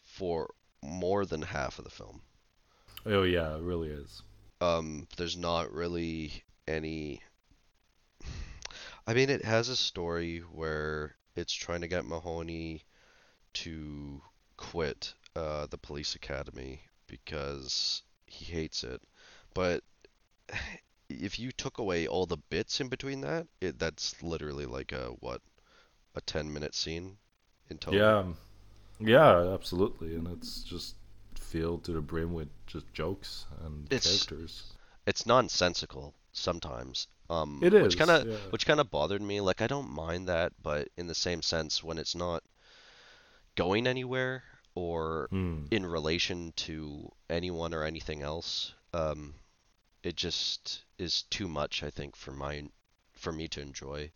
[0.02, 0.52] for
[0.82, 2.22] more than half of the film.
[3.06, 4.22] oh yeah, it really is.
[4.60, 7.22] Um, there's not really any.
[9.06, 12.84] I mean, it has a story where it's trying to get Mahoney
[13.54, 14.22] to
[14.56, 19.00] quit uh, the police academy because he hates it,
[19.54, 19.82] but
[21.20, 25.08] if you took away all the bits in between that, it that's literally like a
[25.20, 25.40] what,
[26.14, 27.16] a 10 minute scene
[27.70, 28.00] in total.
[28.00, 28.36] Yeah, um,
[29.00, 30.96] yeah, absolutely, and it's just
[31.34, 34.72] filled to the brim with just jokes and It's- characters.
[35.06, 37.08] It's nonsensical sometimes.
[37.28, 38.36] Um, It which kind of yeah.
[38.50, 39.40] which kind of bothered me.
[39.40, 42.42] Like I don't mind that, but in the same sense, when it's not
[43.56, 44.44] going anywhere
[44.74, 45.64] or Hmm.
[45.70, 49.34] in relation to anyone or anything else, um,
[50.02, 51.82] it just is too much.
[51.82, 52.64] I think for my
[53.12, 54.10] for me to enjoy.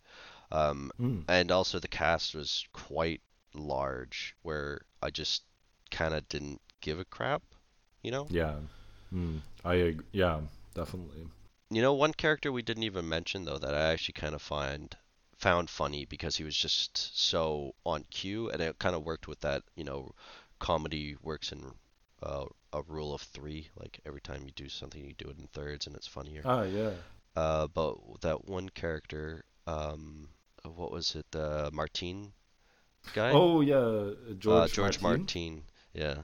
[0.51, 1.21] Um, Hmm.
[1.27, 3.21] and also the cast was quite
[3.53, 5.43] large, where I just
[5.91, 7.43] kind of didn't give a crap.
[8.03, 8.27] You know.
[8.29, 8.55] Yeah,
[9.13, 10.41] mm, I ag- yeah,
[10.73, 11.27] definitely.
[11.69, 14.95] You know, one character we didn't even mention though that I actually kind of find
[15.37, 19.41] found funny because he was just so on cue, and it kind of worked with
[19.41, 19.63] that.
[19.75, 20.15] You know,
[20.59, 21.73] comedy works in
[22.23, 23.69] uh, a rule of three.
[23.79, 26.41] Like every time you do something, you do it in thirds, and it's funnier.
[26.45, 26.91] Ah, yeah.
[27.35, 30.29] Uh, but that one character, um,
[30.63, 32.31] what was it, the Martine
[33.13, 33.31] guy?
[33.31, 34.71] Oh yeah, George.
[34.71, 35.21] uh, George Martin.
[35.21, 35.63] Martine.
[35.93, 36.15] Yeah,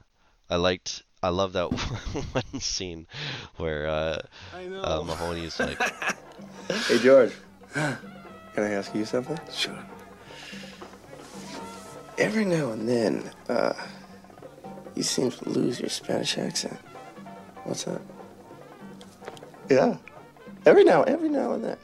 [0.50, 1.02] I liked.
[1.22, 1.72] I love that
[2.32, 3.06] one scene
[3.56, 4.18] where uh,
[4.54, 4.82] I know.
[4.82, 5.78] uh, Mahoney's like,
[6.88, 7.32] Hey, George.
[7.74, 9.38] Can I ask you something?
[9.52, 9.76] Sure.
[12.18, 13.72] Every now and then, uh,
[14.94, 16.78] you seem to lose your Spanish accent.
[17.64, 18.02] What's up?
[19.68, 19.96] Yeah.
[20.66, 21.76] Every now, every now and then.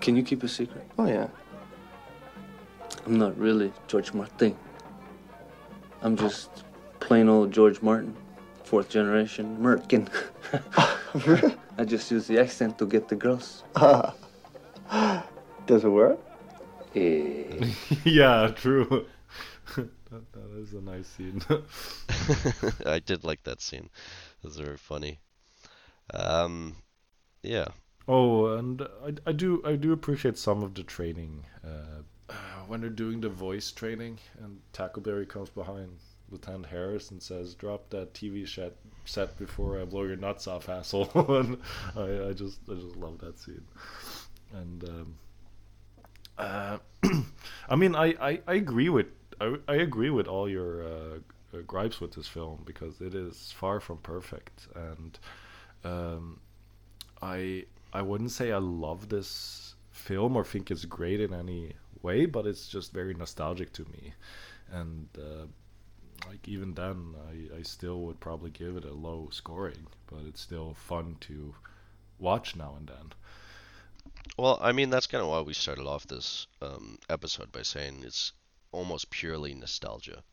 [0.00, 0.86] Can you keep a secret?
[0.98, 1.28] Oh yeah.
[3.06, 4.56] I'm not really George Martin.
[6.02, 6.64] I'm just
[7.00, 8.14] plain old George Martin,
[8.64, 10.08] fourth generation Merkin.
[11.78, 13.64] I just use the accent to get the girls.
[15.66, 16.18] Does it work?
[16.94, 17.70] Eh.
[18.04, 19.06] yeah, true.
[20.32, 21.42] That, is a nice scene.
[22.86, 23.90] I did like that scene.
[24.42, 25.20] It was very funny.
[26.12, 26.76] Um,
[27.42, 27.68] yeah.
[28.06, 32.34] Oh, and I, I do I do appreciate some of the training uh,
[32.66, 35.98] when they're doing the voice training, and Tackleberry comes behind
[36.30, 40.68] Lieutenant Harris and says, "Drop that TV set set before I blow your nuts off,
[40.78, 41.58] asshole." and
[41.96, 43.64] I, I just I just love that scene.
[44.52, 45.18] And um,
[46.38, 46.78] uh,
[47.68, 49.06] I mean, I, I, I agree with
[49.40, 51.18] I, I agree with all your uh,
[51.66, 55.18] gripes with this film because it is far from perfect, and
[55.84, 56.40] um,
[57.22, 62.26] I I wouldn't say I love this film or think it's great in any way,
[62.26, 64.14] but it's just very nostalgic to me,
[64.70, 65.46] and uh,
[66.28, 70.40] like even then, I, I still would probably give it a low scoring, but it's
[70.40, 71.54] still fun to
[72.18, 73.12] watch now and then.
[74.38, 78.02] Well, I mean, that's kind of why we started off this um, episode by saying
[78.04, 78.32] it's
[78.74, 80.24] almost purely nostalgia.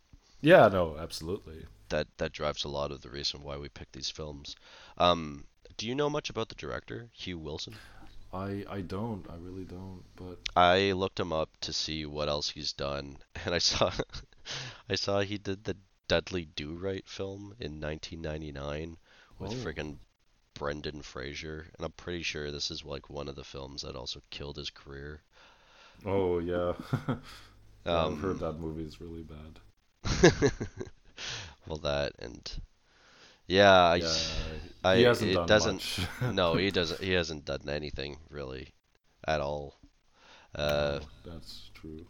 [0.41, 1.67] Yeah, no, absolutely.
[1.89, 4.55] That that drives a lot of the reason why we pick these films.
[4.97, 5.45] Um,
[5.77, 7.79] do you know much about the director, Hugh Wilson?
[8.33, 12.49] I I don't, I really don't, but I looked him up to see what else
[12.51, 13.91] he's done, and I saw
[14.89, 15.77] I saw he did the
[16.07, 18.97] Dudley Do Right film in 1999
[19.39, 19.55] with Oh.
[19.55, 19.99] friggin'
[20.53, 24.21] Brendan Fraser, and I'm pretty sure this is like one of the films that also
[24.29, 25.21] killed his career.
[26.05, 26.73] oh yeah,
[27.89, 29.59] Yeah, I've Um, heard that movie is really bad.
[31.67, 32.61] well, that and
[33.47, 35.83] yeah, I, Yeah, I he hasn't it done doesn't.
[35.83, 36.01] much.
[36.21, 37.01] no, he doesn't.
[37.03, 38.73] He hasn't done anything really,
[39.27, 39.79] at all.
[40.55, 42.05] Uh, Oh, that's true.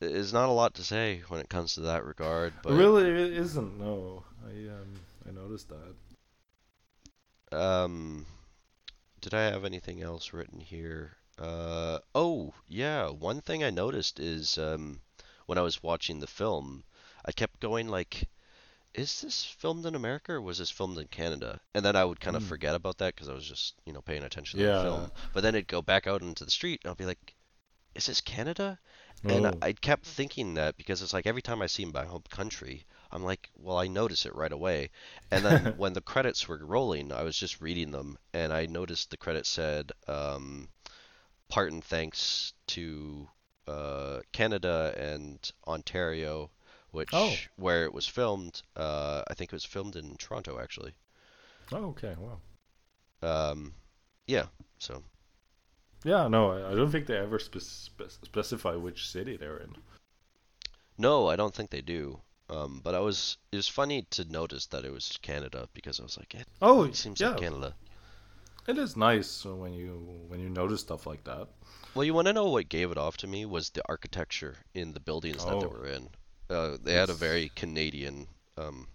[0.00, 3.32] there's not a lot to say when it comes to that regard, but really, it
[3.38, 3.78] isn't.
[3.78, 5.94] No, I um I noticed that.
[7.52, 8.24] Um,
[9.20, 11.17] did I have anything else written here?
[11.38, 13.08] Uh, oh, yeah.
[13.08, 15.00] One thing I noticed is um,
[15.46, 16.84] when I was watching the film,
[17.24, 18.28] I kept going like,
[18.94, 21.60] is this filmed in America or was this filmed in Canada?
[21.74, 22.44] And then I would kind of Hmm.
[22.44, 24.74] forget about that because I was just, you know, paying attention to the Yeah.
[24.74, 25.12] film.
[25.32, 27.34] But then it'd go back out into the street and I'll be like,
[27.94, 28.78] is this Canada?
[29.28, 29.48] And Oh.
[29.48, 32.86] I, I kept thinking that because it's like every time I see my home country,
[33.10, 34.90] I'm like, well, I notice it right away.
[35.30, 39.10] And then when the credits were rolling, I was just reading them, and I noticed
[39.10, 40.68] the credit said, um,
[41.48, 43.28] "Part and thanks to
[43.66, 46.50] uh, Canada and Ontario,
[46.90, 47.34] which Oh.
[47.56, 48.62] where it was filmed.
[48.76, 50.94] Uh, I think it was filmed in Toronto, actually.
[51.72, 52.40] Oh, okay, wow.
[53.20, 53.74] Um,
[54.26, 54.46] yeah,
[54.78, 55.02] so
[56.04, 59.74] Yeah, no, I, I don't think they ever spe- spe- specify which city they're in.
[60.96, 62.20] no, I don't think they do.
[62.50, 66.04] Um, but I was it was funny to notice that it was Canada because I
[66.04, 67.30] was like, it Oh, it seems yeah.
[67.30, 67.74] like Canada.
[68.68, 69.96] It is nice when you
[70.28, 71.48] when you notice stuff like that.
[71.92, 74.94] Well, you want to know what gave it off to me was the architecture in
[74.94, 75.66] the buildings that they Oh.
[75.66, 76.14] were in.
[76.48, 78.88] Uh, they had a very Canadian um,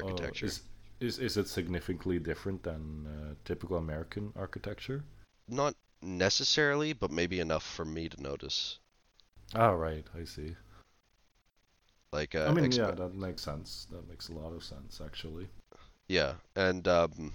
[0.00, 0.42] Oh, architecture.
[0.42, 0.62] is,
[1.00, 5.04] is is it significantly different than uh, typical American architecture?
[5.48, 8.78] Not necessarily, but maybe enough for me to notice.
[9.54, 10.56] Ah, right, I see.
[12.12, 13.86] Like, uh, I mean, expe- yeah, that makes sense.
[13.92, 15.48] That makes a lot of sense, actually.
[16.08, 17.32] yeah, and um,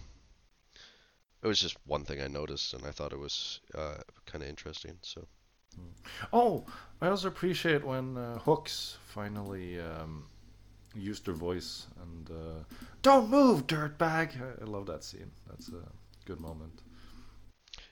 [1.43, 4.49] it was just one thing I noticed, and I thought it was uh, kind of
[4.49, 4.97] interesting.
[5.01, 5.27] So,
[6.31, 6.65] Oh,
[7.01, 10.25] I also appreciate when uh, Hooks finally um,
[10.95, 12.63] used her voice and uh,
[13.01, 14.29] "Don't move, dirtbag."
[14.61, 15.31] I, love that scene.
[15.49, 15.83] That's a
[16.25, 16.81] good moment.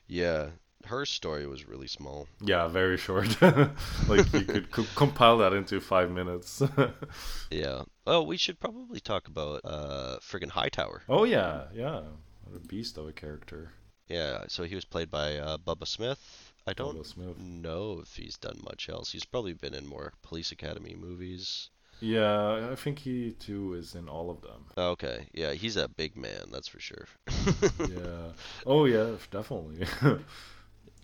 [0.08, 0.48] yeah,
[0.86, 2.28] her story was really small.
[2.42, 3.42] Yeah, very short.
[4.08, 6.62] like you could co- compile that into five minutes.
[7.52, 7.84] Yeah.
[8.08, 11.02] Oh, we should probably talk about uh, friggin' Hightower.
[11.10, 12.02] oh yeah, yeah.
[12.52, 13.72] What a beast of a character.
[14.08, 16.54] Yeah, so he was played by uh, Bubba Smith.
[16.68, 17.38] I don't Smith.
[17.38, 19.12] know if he's done much else.
[19.12, 21.70] He's probably been in more Police Academy movies.
[22.02, 24.66] Yeah, I think he too is in all of them.
[24.78, 27.08] Okay, yeah, he's a big man, that's for sure.
[27.80, 28.34] yeah.
[28.66, 29.88] Oh yeah, definitely.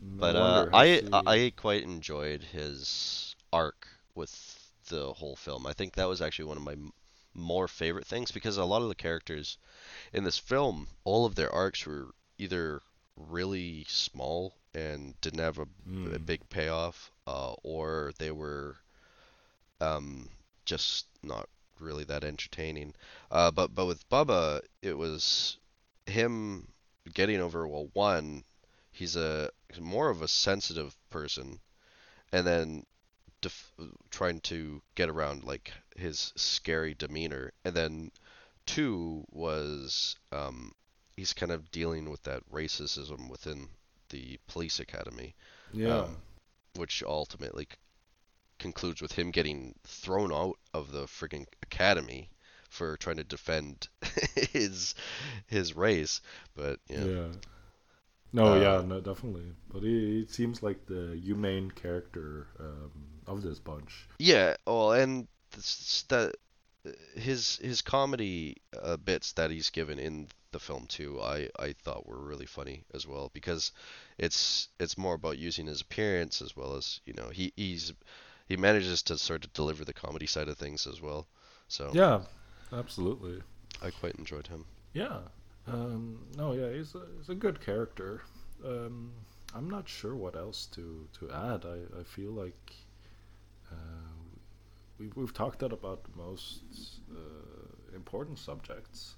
[0.01, 0.69] No But uh.
[0.73, 1.27] I Let's.
[1.27, 5.65] I quite enjoyed his arc with the whole film.
[5.65, 6.75] I think that was actually one of my
[7.37, 9.57] more favorite things because a lot of the characters
[10.13, 12.81] in this film, all of their arcs were either
[13.15, 16.25] really small and didn't have a, a Mm.
[16.25, 18.77] big payoff, uh, or they were
[19.81, 20.29] um,
[20.65, 22.93] just not really that entertaining.
[23.31, 25.57] Uh, but but with Bubba, it was
[26.05, 26.67] him
[27.13, 28.43] getting over well one
[28.91, 31.59] he's a he's more of a sensitive person
[32.33, 32.85] and then
[33.41, 33.71] def-
[34.09, 38.11] trying to get around like his scary demeanor and then
[38.65, 40.73] two was um
[41.17, 43.69] he's kind of dealing with that racism within
[44.09, 45.35] the police academy
[45.73, 46.07] Yeah.
[46.07, 46.17] um,
[46.75, 47.77] which ultimately c-
[48.59, 52.29] concludes with him getting thrown out of the friggin' academy
[52.69, 53.87] for trying to defend
[54.51, 54.95] his
[55.47, 56.21] his race
[56.55, 57.27] but yeah, yeah.
[58.31, 59.53] No, Uh, yeah, no, definitely.
[59.67, 62.91] But he, he seems like the humane character um,
[63.25, 64.07] of this bunch.
[64.19, 65.27] Yeah, well, and
[66.09, 66.35] that
[67.15, 72.07] his his comedy uh, bits that he's given in the film too, I I thought
[72.07, 73.71] were really funny as well because
[74.17, 77.93] it's it's more about using his appearance as well as you know he he's
[78.47, 81.27] he manages to sort of deliver the comedy side of things as well.
[81.67, 82.21] So Yeah,
[82.71, 83.41] absolutely.
[83.81, 84.65] I quite enjoyed him.
[84.93, 85.19] Yeah.
[85.67, 88.21] Um, no, yeah, he's a, he's a good character.
[88.65, 89.11] Um,
[89.53, 91.65] I'm not sure what else to, to add.
[91.65, 92.73] I, I feel like
[93.71, 93.75] uh,
[94.99, 99.15] we, we've talked out about the most uh, important subjects.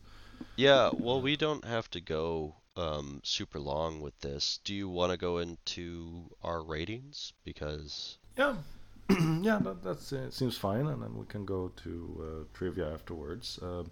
[0.56, 4.60] Yeah, well, we don't have to go um, super long with this.
[4.64, 7.34] Do you want to go into our ratings?
[7.44, 8.56] Because Yeah,
[9.10, 13.60] yeah, that that's, uh, seems fine, and then we can go to uh, trivia afterwards.
[13.62, 13.92] Um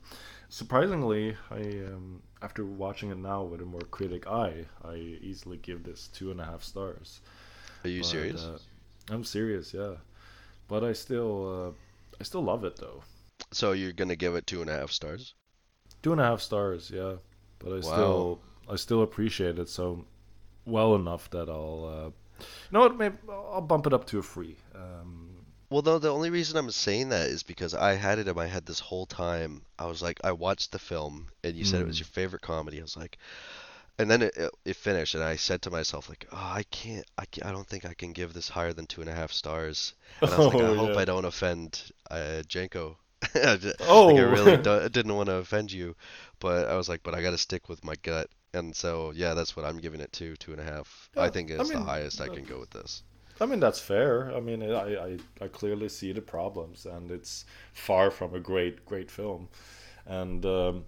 [0.49, 1.61] surprisingly, I
[1.91, 6.31] um, after watching it now with a more critic eye, I easily give this two
[6.31, 7.21] and a half stars.
[7.83, 8.49] are you But, serious?
[8.49, 8.59] uh,
[9.09, 9.95] I'm serious, yeah.
[10.67, 11.71] But I still, uh,
[12.19, 13.03] I still love it though.
[13.51, 15.35] So you're gonna give it two and a half stars?
[16.01, 17.17] Two and a half stars, yeah.
[17.59, 17.87] But I Wow.
[17.91, 20.05] still, I still appreciate it so
[20.65, 22.09] well enough that I'll, uh,
[22.39, 22.97] you know what?
[22.97, 24.57] Maybe I'll bump it up to a free.
[24.75, 28.35] Um, Well, no, the only reason I'm saying that is because I had it in
[28.35, 29.65] my head this whole time.
[29.79, 32.01] I was like, I watched the film, and you said it was Mm.
[32.01, 32.79] your favorite comedy.
[32.79, 33.17] I was like,
[33.99, 37.05] and then it, it, it finished, and I said to myself, like, oh, I can't,
[37.17, 39.31] I can't, I don't think I can give this higher than two and a half
[39.31, 39.93] stars.
[40.21, 40.97] And I was like, I Oh, hope yeah.
[40.97, 42.97] I don't offend uh, Janko.
[43.79, 44.07] Oh.
[44.07, 45.95] Like, I really do, didn't want to offend you,
[46.39, 48.29] but I was like, but I got to stick with my gut.
[48.53, 51.09] And so, yeah, that's what I'm giving it to, two and a half.
[51.15, 53.03] yeah, I think I it's the highest I can go with this.
[53.39, 54.33] I mean that's fair.
[54.35, 58.85] I mean I, I, I clearly see the problems, and it's far from a great
[58.85, 59.49] great film.
[60.05, 60.85] And um,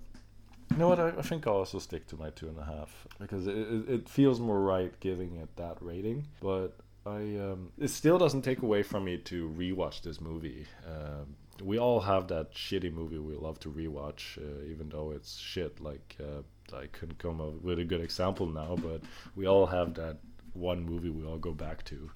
[0.71, 0.99] you know what?
[0.99, 3.55] I, I think I'll also stick to my two and a half because it,
[3.89, 6.27] it, feels more right giving it that rating.
[6.41, 10.65] But I um, it still doesn't take away from me to rewatch this movie.
[10.87, 15.37] Um, we all have that shitty movie we love to rewatch, uh, even though it's
[15.37, 15.79] shit.
[15.81, 19.01] Like uh, I couldn't come up with a good example now, but
[19.35, 20.17] we all have that
[20.53, 22.09] one movie we all go back to.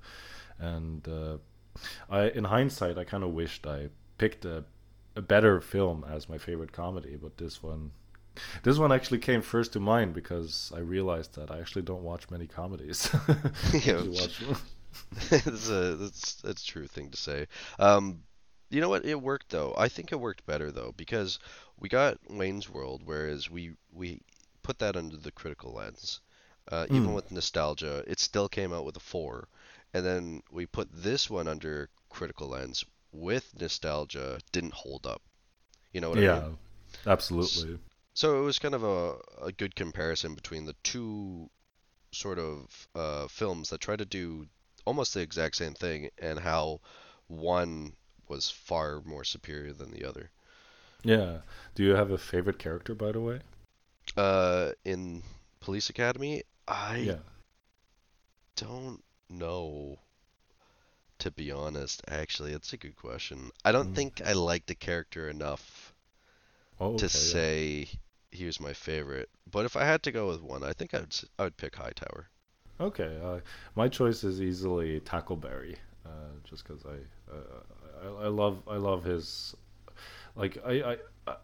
[0.60, 1.38] And uh,
[2.10, 4.63] I, in hindsight, I kind of wished I picked a,
[5.16, 7.92] a better film as my favorite comedy, but this one,
[8.64, 12.30] this one actually came first to mind because I realized that I actually don't watch
[12.30, 13.10] many comedies.
[13.86, 14.04] Yeah,
[15.30, 17.47] that's a that's that's a true thing to say.
[17.80, 18.24] Um,
[18.70, 19.05] you know what?
[19.05, 19.74] It worked though.
[19.78, 21.39] I think it worked better though because
[21.78, 24.22] we got Wayne's World, whereas we we
[24.62, 26.20] put that under the critical lens.
[26.70, 27.16] Uh, even Mm.
[27.16, 29.47] with nostalgia, it still came out with a four,
[29.93, 34.39] and then we put this one under critical lens with nostalgia.
[34.54, 35.22] Didn't hold up.
[35.93, 36.46] You know what I mean?
[36.46, 36.50] yeah,
[37.05, 37.80] absolutely.
[38.15, 41.51] So it was kind of a, a good comparison between the two
[42.11, 44.47] sort of uh, films that try to do
[44.85, 46.81] almost the exact same thing and how
[47.27, 47.95] one
[48.27, 50.31] was far more superior than the other.
[51.03, 51.41] Yeah.
[51.75, 53.41] Do you have a favorite character, by the way?
[54.17, 55.23] Uh, in
[55.59, 57.17] Police Academy, I yeah.
[58.55, 59.99] don't know.
[61.17, 63.51] To be honest, actually, it's a good question.
[63.65, 63.95] I don't Mm.
[63.95, 65.95] think I like the character enough
[66.79, 68.03] Oh, to say yeah.
[68.34, 69.30] He was my favorite.
[69.50, 71.76] But if I had to go with one, I think I would I would pick
[71.76, 72.30] Hightower.
[72.80, 73.39] Okay, uh,
[73.76, 76.10] my choice is easily Tackleberry, uh,
[76.43, 77.62] just because I, uh,
[78.04, 79.55] I I love I love his,
[80.36, 80.97] like I I,
[81.28, 81.36] I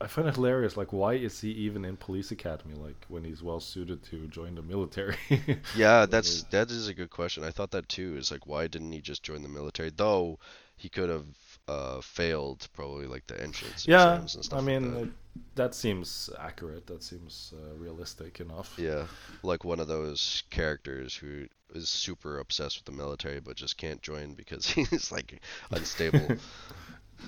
[0.00, 0.76] I find it hilarious.
[0.76, 2.74] Like, why is he even in police academy?
[2.74, 5.16] Like, when he's well suited to join the military.
[5.72, 7.44] Yeah, that's that is a good question.
[7.44, 8.16] I thought that too.
[8.16, 9.90] Is like why didn't he just join the military?
[9.90, 10.38] Though
[10.76, 11.26] he could have
[11.68, 14.14] uh, failed probably like the entrance yeah.
[14.14, 14.58] exams and stuff.
[14.58, 15.02] I like mean, that.
[15.02, 15.08] it,
[15.54, 16.86] that seems accurate.
[16.86, 18.74] That seems uh, realistic enough.
[18.78, 19.06] Yeah,
[19.42, 24.00] like one of those characters who is super obsessed with the military but just can't
[24.02, 26.36] join because he's like unstable.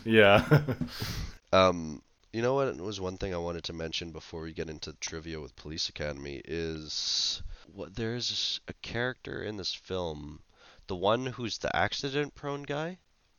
[0.04, 0.62] Yeah.
[1.52, 2.02] um,
[2.32, 5.40] you know what was one thing I wanted to mention before we get into trivia
[5.40, 7.42] with Police Academy is
[7.72, 10.40] what there's a character in this film,
[10.86, 12.98] the one who's the accident-prone guy.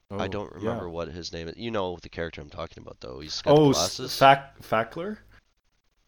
[0.09, 0.69] I Oh, don't yeah.
[0.69, 1.57] remember what his name is.
[1.57, 3.19] You know the character I'm talking about though.
[3.19, 4.17] He's got Oh, glasses.
[4.17, 5.17] Fack Fackler.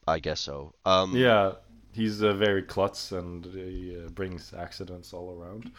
[0.07, 0.73] I guess so.
[0.85, 1.53] Um, Yeah,
[1.91, 5.71] he's uh, very klutz and he uh, brings accidents all around.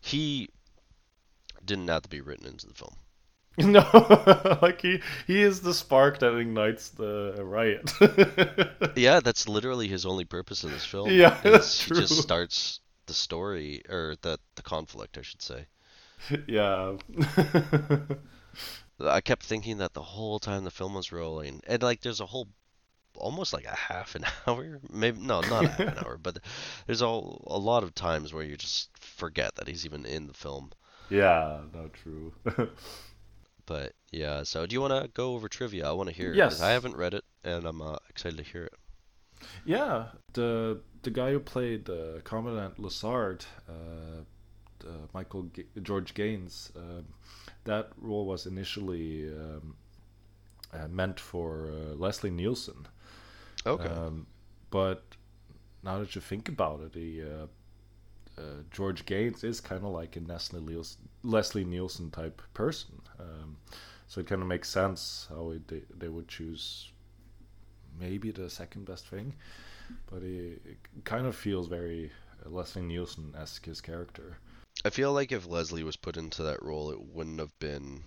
[0.00, 0.48] he
[1.64, 2.94] didn't have to be written into the film.
[3.58, 7.90] No, like he he is the spark that ignites the riot.
[8.96, 11.10] Yeah, that's literally his only purpose in this film.
[11.10, 15.66] Yeah, that's He just starts the story or the the conflict, I should say.
[16.46, 16.96] yeah.
[19.00, 22.26] I kept thinking that the whole time the film was rolling, and like there's a
[22.26, 22.48] whole,
[23.16, 26.38] almost like a half an hour, maybe no, not a half an hour, but
[26.86, 30.34] there's a a lot of times where you just forget that he's even in the
[30.34, 30.72] film.
[31.08, 32.32] yeah, no, true.
[33.66, 35.88] But yeah, so do you want to go over trivia?
[35.88, 36.36] I want to hear it.
[36.36, 36.60] Yes.
[36.60, 38.74] I haven't read it, and I'm uh, excited to hear it.
[39.64, 44.24] yeah, the the guy who played uh, Commandant Lassard, uh,
[44.86, 47.04] uh, Michael G- George Gaynes, um,
[47.64, 49.76] that role was initially um,
[50.72, 52.86] uh, meant for uh, Leslie Nielsen.
[53.66, 53.88] Okay.
[53.88, 54.26] Um,
[54.70, 55.02] but
[55.82, 57.46] now that you think about it, the uh,
[58.40, 63.00] uh, George Gaynes is kind of like a Leslie Nielsen, Leslie Nielsen type person.
[63.18, 63.56] Um,
[64.06, 66.90] so it kind of makes sense how it, they, they would choose
[67.98, 69.34] maybe the second best thing.
[70.10, 72.12] But it, it kind of feels very
[72.44, 74.38] uh, Leslie Nielsen esque his character.
[74.84, 78.04] I feel like if Leslie was put into that role, it wouldn't have been.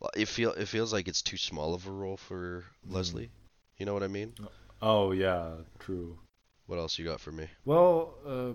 [0.00, 3.30] Well, it feel it feels like it's too small of a role for Leslie.
[3.78, 4.34] You know what I mean?
[4.80, 6.18] Oh, yeah, true.
[6.66, 7.48] What else you got for me?
[7.64, 8.52] Well, uh,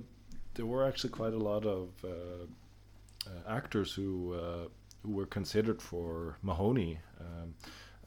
[0.53, 2.45] there were actually quite a lot of uh,
[3.27, 4.67] uh, actors who uh,
[5.03, 6.99] who were considered for Mahoney.
[7.19, 7.53] Um,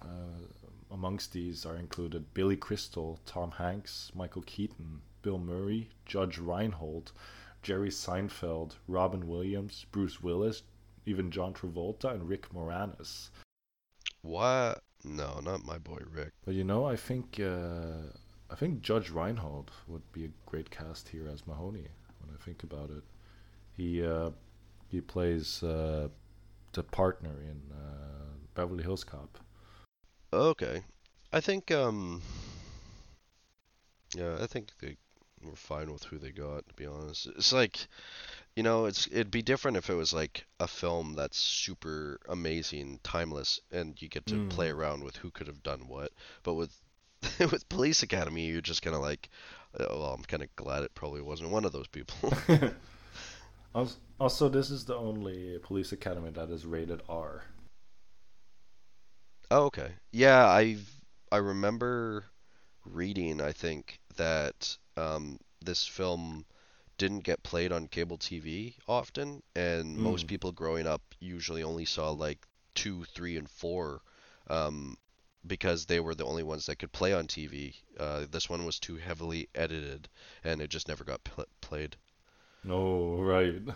[0.00, 0.46] uh,
[0.90, 7.12] amongst these are included Billy Crystal, Tom Hanks, Michael Keaton, Bill Murray, Judge Reinhold,
[7.62, 10.62] Jerry Seinfeld, Robin Williams, Bruce Willis,
[11.06, 13.30] even John Travolta, and Rick Moranis.
[14.22, 14.82] What?
[15.04, 16.32] No, not my boy Rick.
[16.44, 18.12] But you know, I think uh,
[18.50, 21.88] I think Judge Reinhold would be a great cast here as Mahoney.
[22.20, 23.02] When I think about it,
[23.76, 24.30] he uh,
[24.88, 26.08] he plays uh,
[26.72, 29.38] the partner in uh, Beverly Hills Cop.
[30.32, 30.82] Okay.
[31.32, 32.22] I think um
[34.14, 34.96] yeah, I think they
[35.44, 37.26] were fine with who they got, to be honest.
[37.26, 37.86] It's like
[38.56, 43.00] you know, it's it'd be different if it was like a film that's super amazing,
[43.04, 44.70] timeless, and you get to play Mm.
[44.70, 46.12] around with who could have done what.
[46.42, 46.76] But with
[47.40, 49.28] with Police Academy, you're just kind of like,
[49.80, 52.32] oh, well, I'm kind of glad it probably wasn't one of those people.
[54.18, 57.44] Also, this is the only police academy that is rated R.
[59.52, 59.94] Oh, okay.
[60.10, 60.78] Yeah, I
[61.30, 62.24] I remember
[62.84, 66.44] reading, I think, that um, this film
[66.98, 70.28] didn't get played on cable TV often, and most Mm.
[70.28, 74.02] people growing up usually only saw like two, three, and four,
[74.48, 74.96] um,
[75.46, 77.74] because they were the only ones that could play on TV.
[77.98, 80.08] Uh, this one was too heavily edited,
[80.44, 81.96] and it just never got pl- played.
[82.64, 83.62] No, right.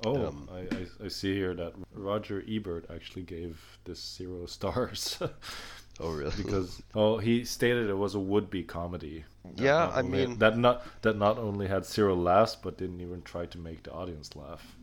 [0.00, 5.18] Oh, Um, I, I, I see here that Roger Ebert actually gave this zero stars.
[6.00, 6.32] Oh, really?
[6.36, 9.24] because oh, he stated it was a would-be comedy.
[9.56, 13.22] Yeah, I only- mean- that not that not only had zero laughs but didn't even
[13.22, 14.76] try to make the audience laugh.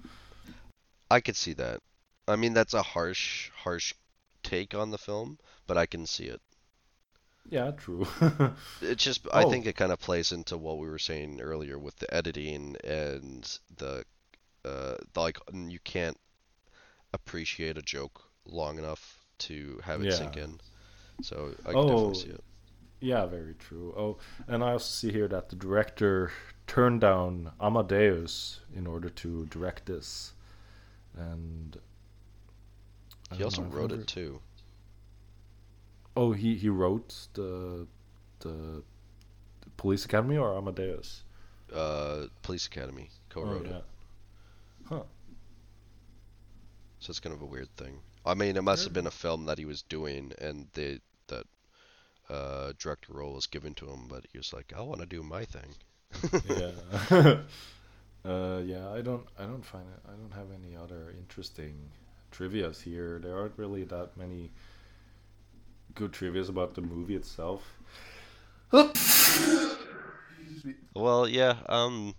[1.09, 1.81] I could see that.
[2.27, 3.93] I mean, that's a harsh, harsh
[4.43, 6.41] take on the film, but I can see it.
[7.49, 8.07] Yeah, true.
[8.81, 9.49] It's just I Oh.
[9.49, 13.43] think it kind of plays into what we were saying earlier with the editing and
[13.75, 14.05] the
[14.63, 16.17] uh the, like you can't
[17.13, 20.61] appreciate a joke long enough to have it sink in.
[21.21, 22.43] So I can oh, definitely see it.
[22.99, 23.93] yeah, very true.
[23.97, 24.17] Oh,
[24.47, 26.31] and I also see here that the director
[26.67, 30.33] turned down Amadeus in order to direct this,
[31.15, 31.77] and
[33.31, 34.41] I He also know, wrote it too.
[36.15, 37.87] Oh, he he wrote the
[38.39, 38.83] the,
[39.61, 41.23] the Police Academy or Amadeus?
[41.73, 43.77] Uh, Police Academy co-wrote oh, yeah.
[43.77, 43.85] it.
[44.89, 45.03] Huh.
[46.99, 48.01] So it's kind of a weird thing.
[48.25, 51.10] I mean, it must have been a film that he was doing, and they that
[52.31, 55.21] uh, director role was given to him, but he was like, I want to do
[55.21, 55.75] my thing.
[56.49, 57.37] yeah.
[58.29, 59.99] uh, yeah, I don't, I don't find it.
[60.07, 61.75] I don't have any other interesting
[62.31, 63.19] trivia's here.
[63.21, 64.51] There aren't really that many
[65.93, 67.77] good trivia's about the movie itself.
[70.95, 71.57] Well, yeah.
[71.67, 72.15] Um.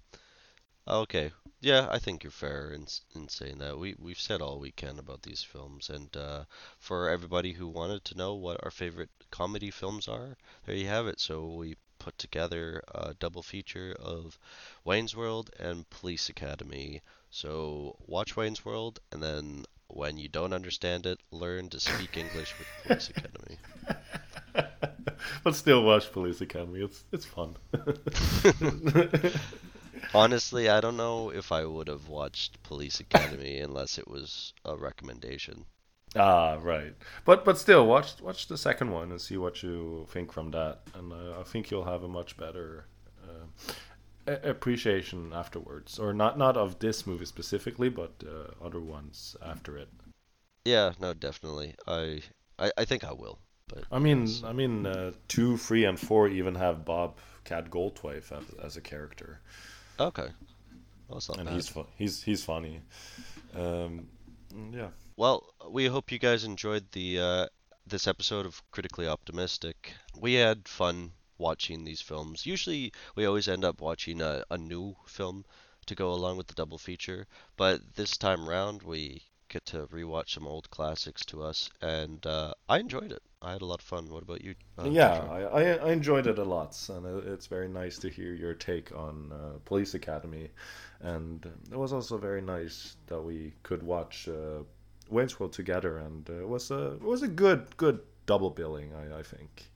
[0.89, 1.33] Okay.
[1.61, 3.79] Yeah, I think you're fair in in saying that.
[3.79, 6.45] We we've said all we can about these films, and uh,
[6.79, 10.37] for everybody who wanted to know what our favorite comedy films are,
[10.67, 11.19] there you have it.
[11.19, 14.39] So we put together a double feature of
[14.85, 17.01] Wayne's World and Police Academy.
[17.31, 22.55] So watch Wayne's World, and then when you don't understand it, learn to speak English
[22.59, 23.59] with Police Academy.
[25.45, 26.81] but still, watch Police Academy.
[26.81, 27.57] It's it's fun.
[30.15, 34.77] Honestly, I don't know if I would have watched Police Academy unless it was a
[34.77, 35.65] recommendation.
[36.15, 36.95] Ah, right.
[37.25, 40.81] But but still, watch watch the second one and see what you think from that,
[40.95, 42.87] and uh, I think you'll have a much better
[43.27, 43.47] uh,
[44.45, 49.89] appreciation afterwards, or not not of this movie specifically, but uh, other ones after it.
[50.65, 51.75] Yeah, no, definitely.
[51.87, 52.23] I
[52.59, 53.39] I, I think I will.
[53.69, 58.31] But I mean, I mean, uh, two, three, and four even have Bob Cat Goldthwait
[58.31, 59.41] as, as a character,
[59.99, 60.29] okay,
[61.09, 61.55] well, and bad.
[61.55, 62.83] he's fu- he's he's funny.
[63.55, 64.09] Um,
[64.73, 64.89] yeah.
[65.17, 67.47] Well, we hope you guys enjoyed the uh,
[67.87, 69.95] this episode of Critically Optimistic.
[70.15, 72.45] We had fun watching these films.
[72.45, 75.45] Usually, we always end up watching a, a new film
[75.87, 77.27] to go along with the double feature,
[77.57, 82.55] but this time round, we get to rewatch some old classics to us, and uh,
[82.69, 83.23] I enjoyed it.
[83.41, 84.11] I had a lot of fun.
[84.11, 84.55] What about you?
[84.79, 88.55] uh, yeah, I, I enjoyed it a lot, and it's very nice to hear your
[88.55, 90.51] take on uh, Police Academy,
[91.01, 94.29] and it was also very nice that we could watch
[95.13, 98.93] Wayne's World together, and uh, it was a it was a good good double billing,
[98.95, 99.71] I I think.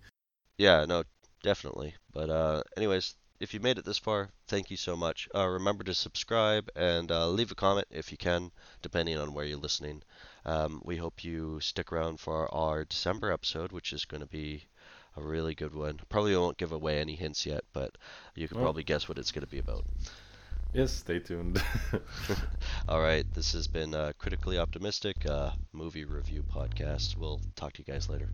[0.59, 1.05] Yeah, no,
[1.43, 1.95] definitely.
[2.13, 5.29] But uh, anyways, if you made it this far, thank you so much.
[5.35, 8.51] Uh, remember to subscribe and uh, leave a comment if you can,
[8.83, 10.03] depending on where you're listening.
[10.47, 14.65] Um, we hope you stick around for our December episode, which is going to be
[15.17, 16.01] a really good one.
[16.09, 17.97] Probably won't give away any hints yet, but
[18.35, 18.63] you can Oh.
[18.63, 19.85] probably guess what it's going to be about.
[20.77, 21.63] Yes, stay tuned.
[22.89, 27.17] All right, this has been uh, Critically Optimistic uh, Movie Review Podcast.
[27.17, 28.29] We'll talk to you guys later.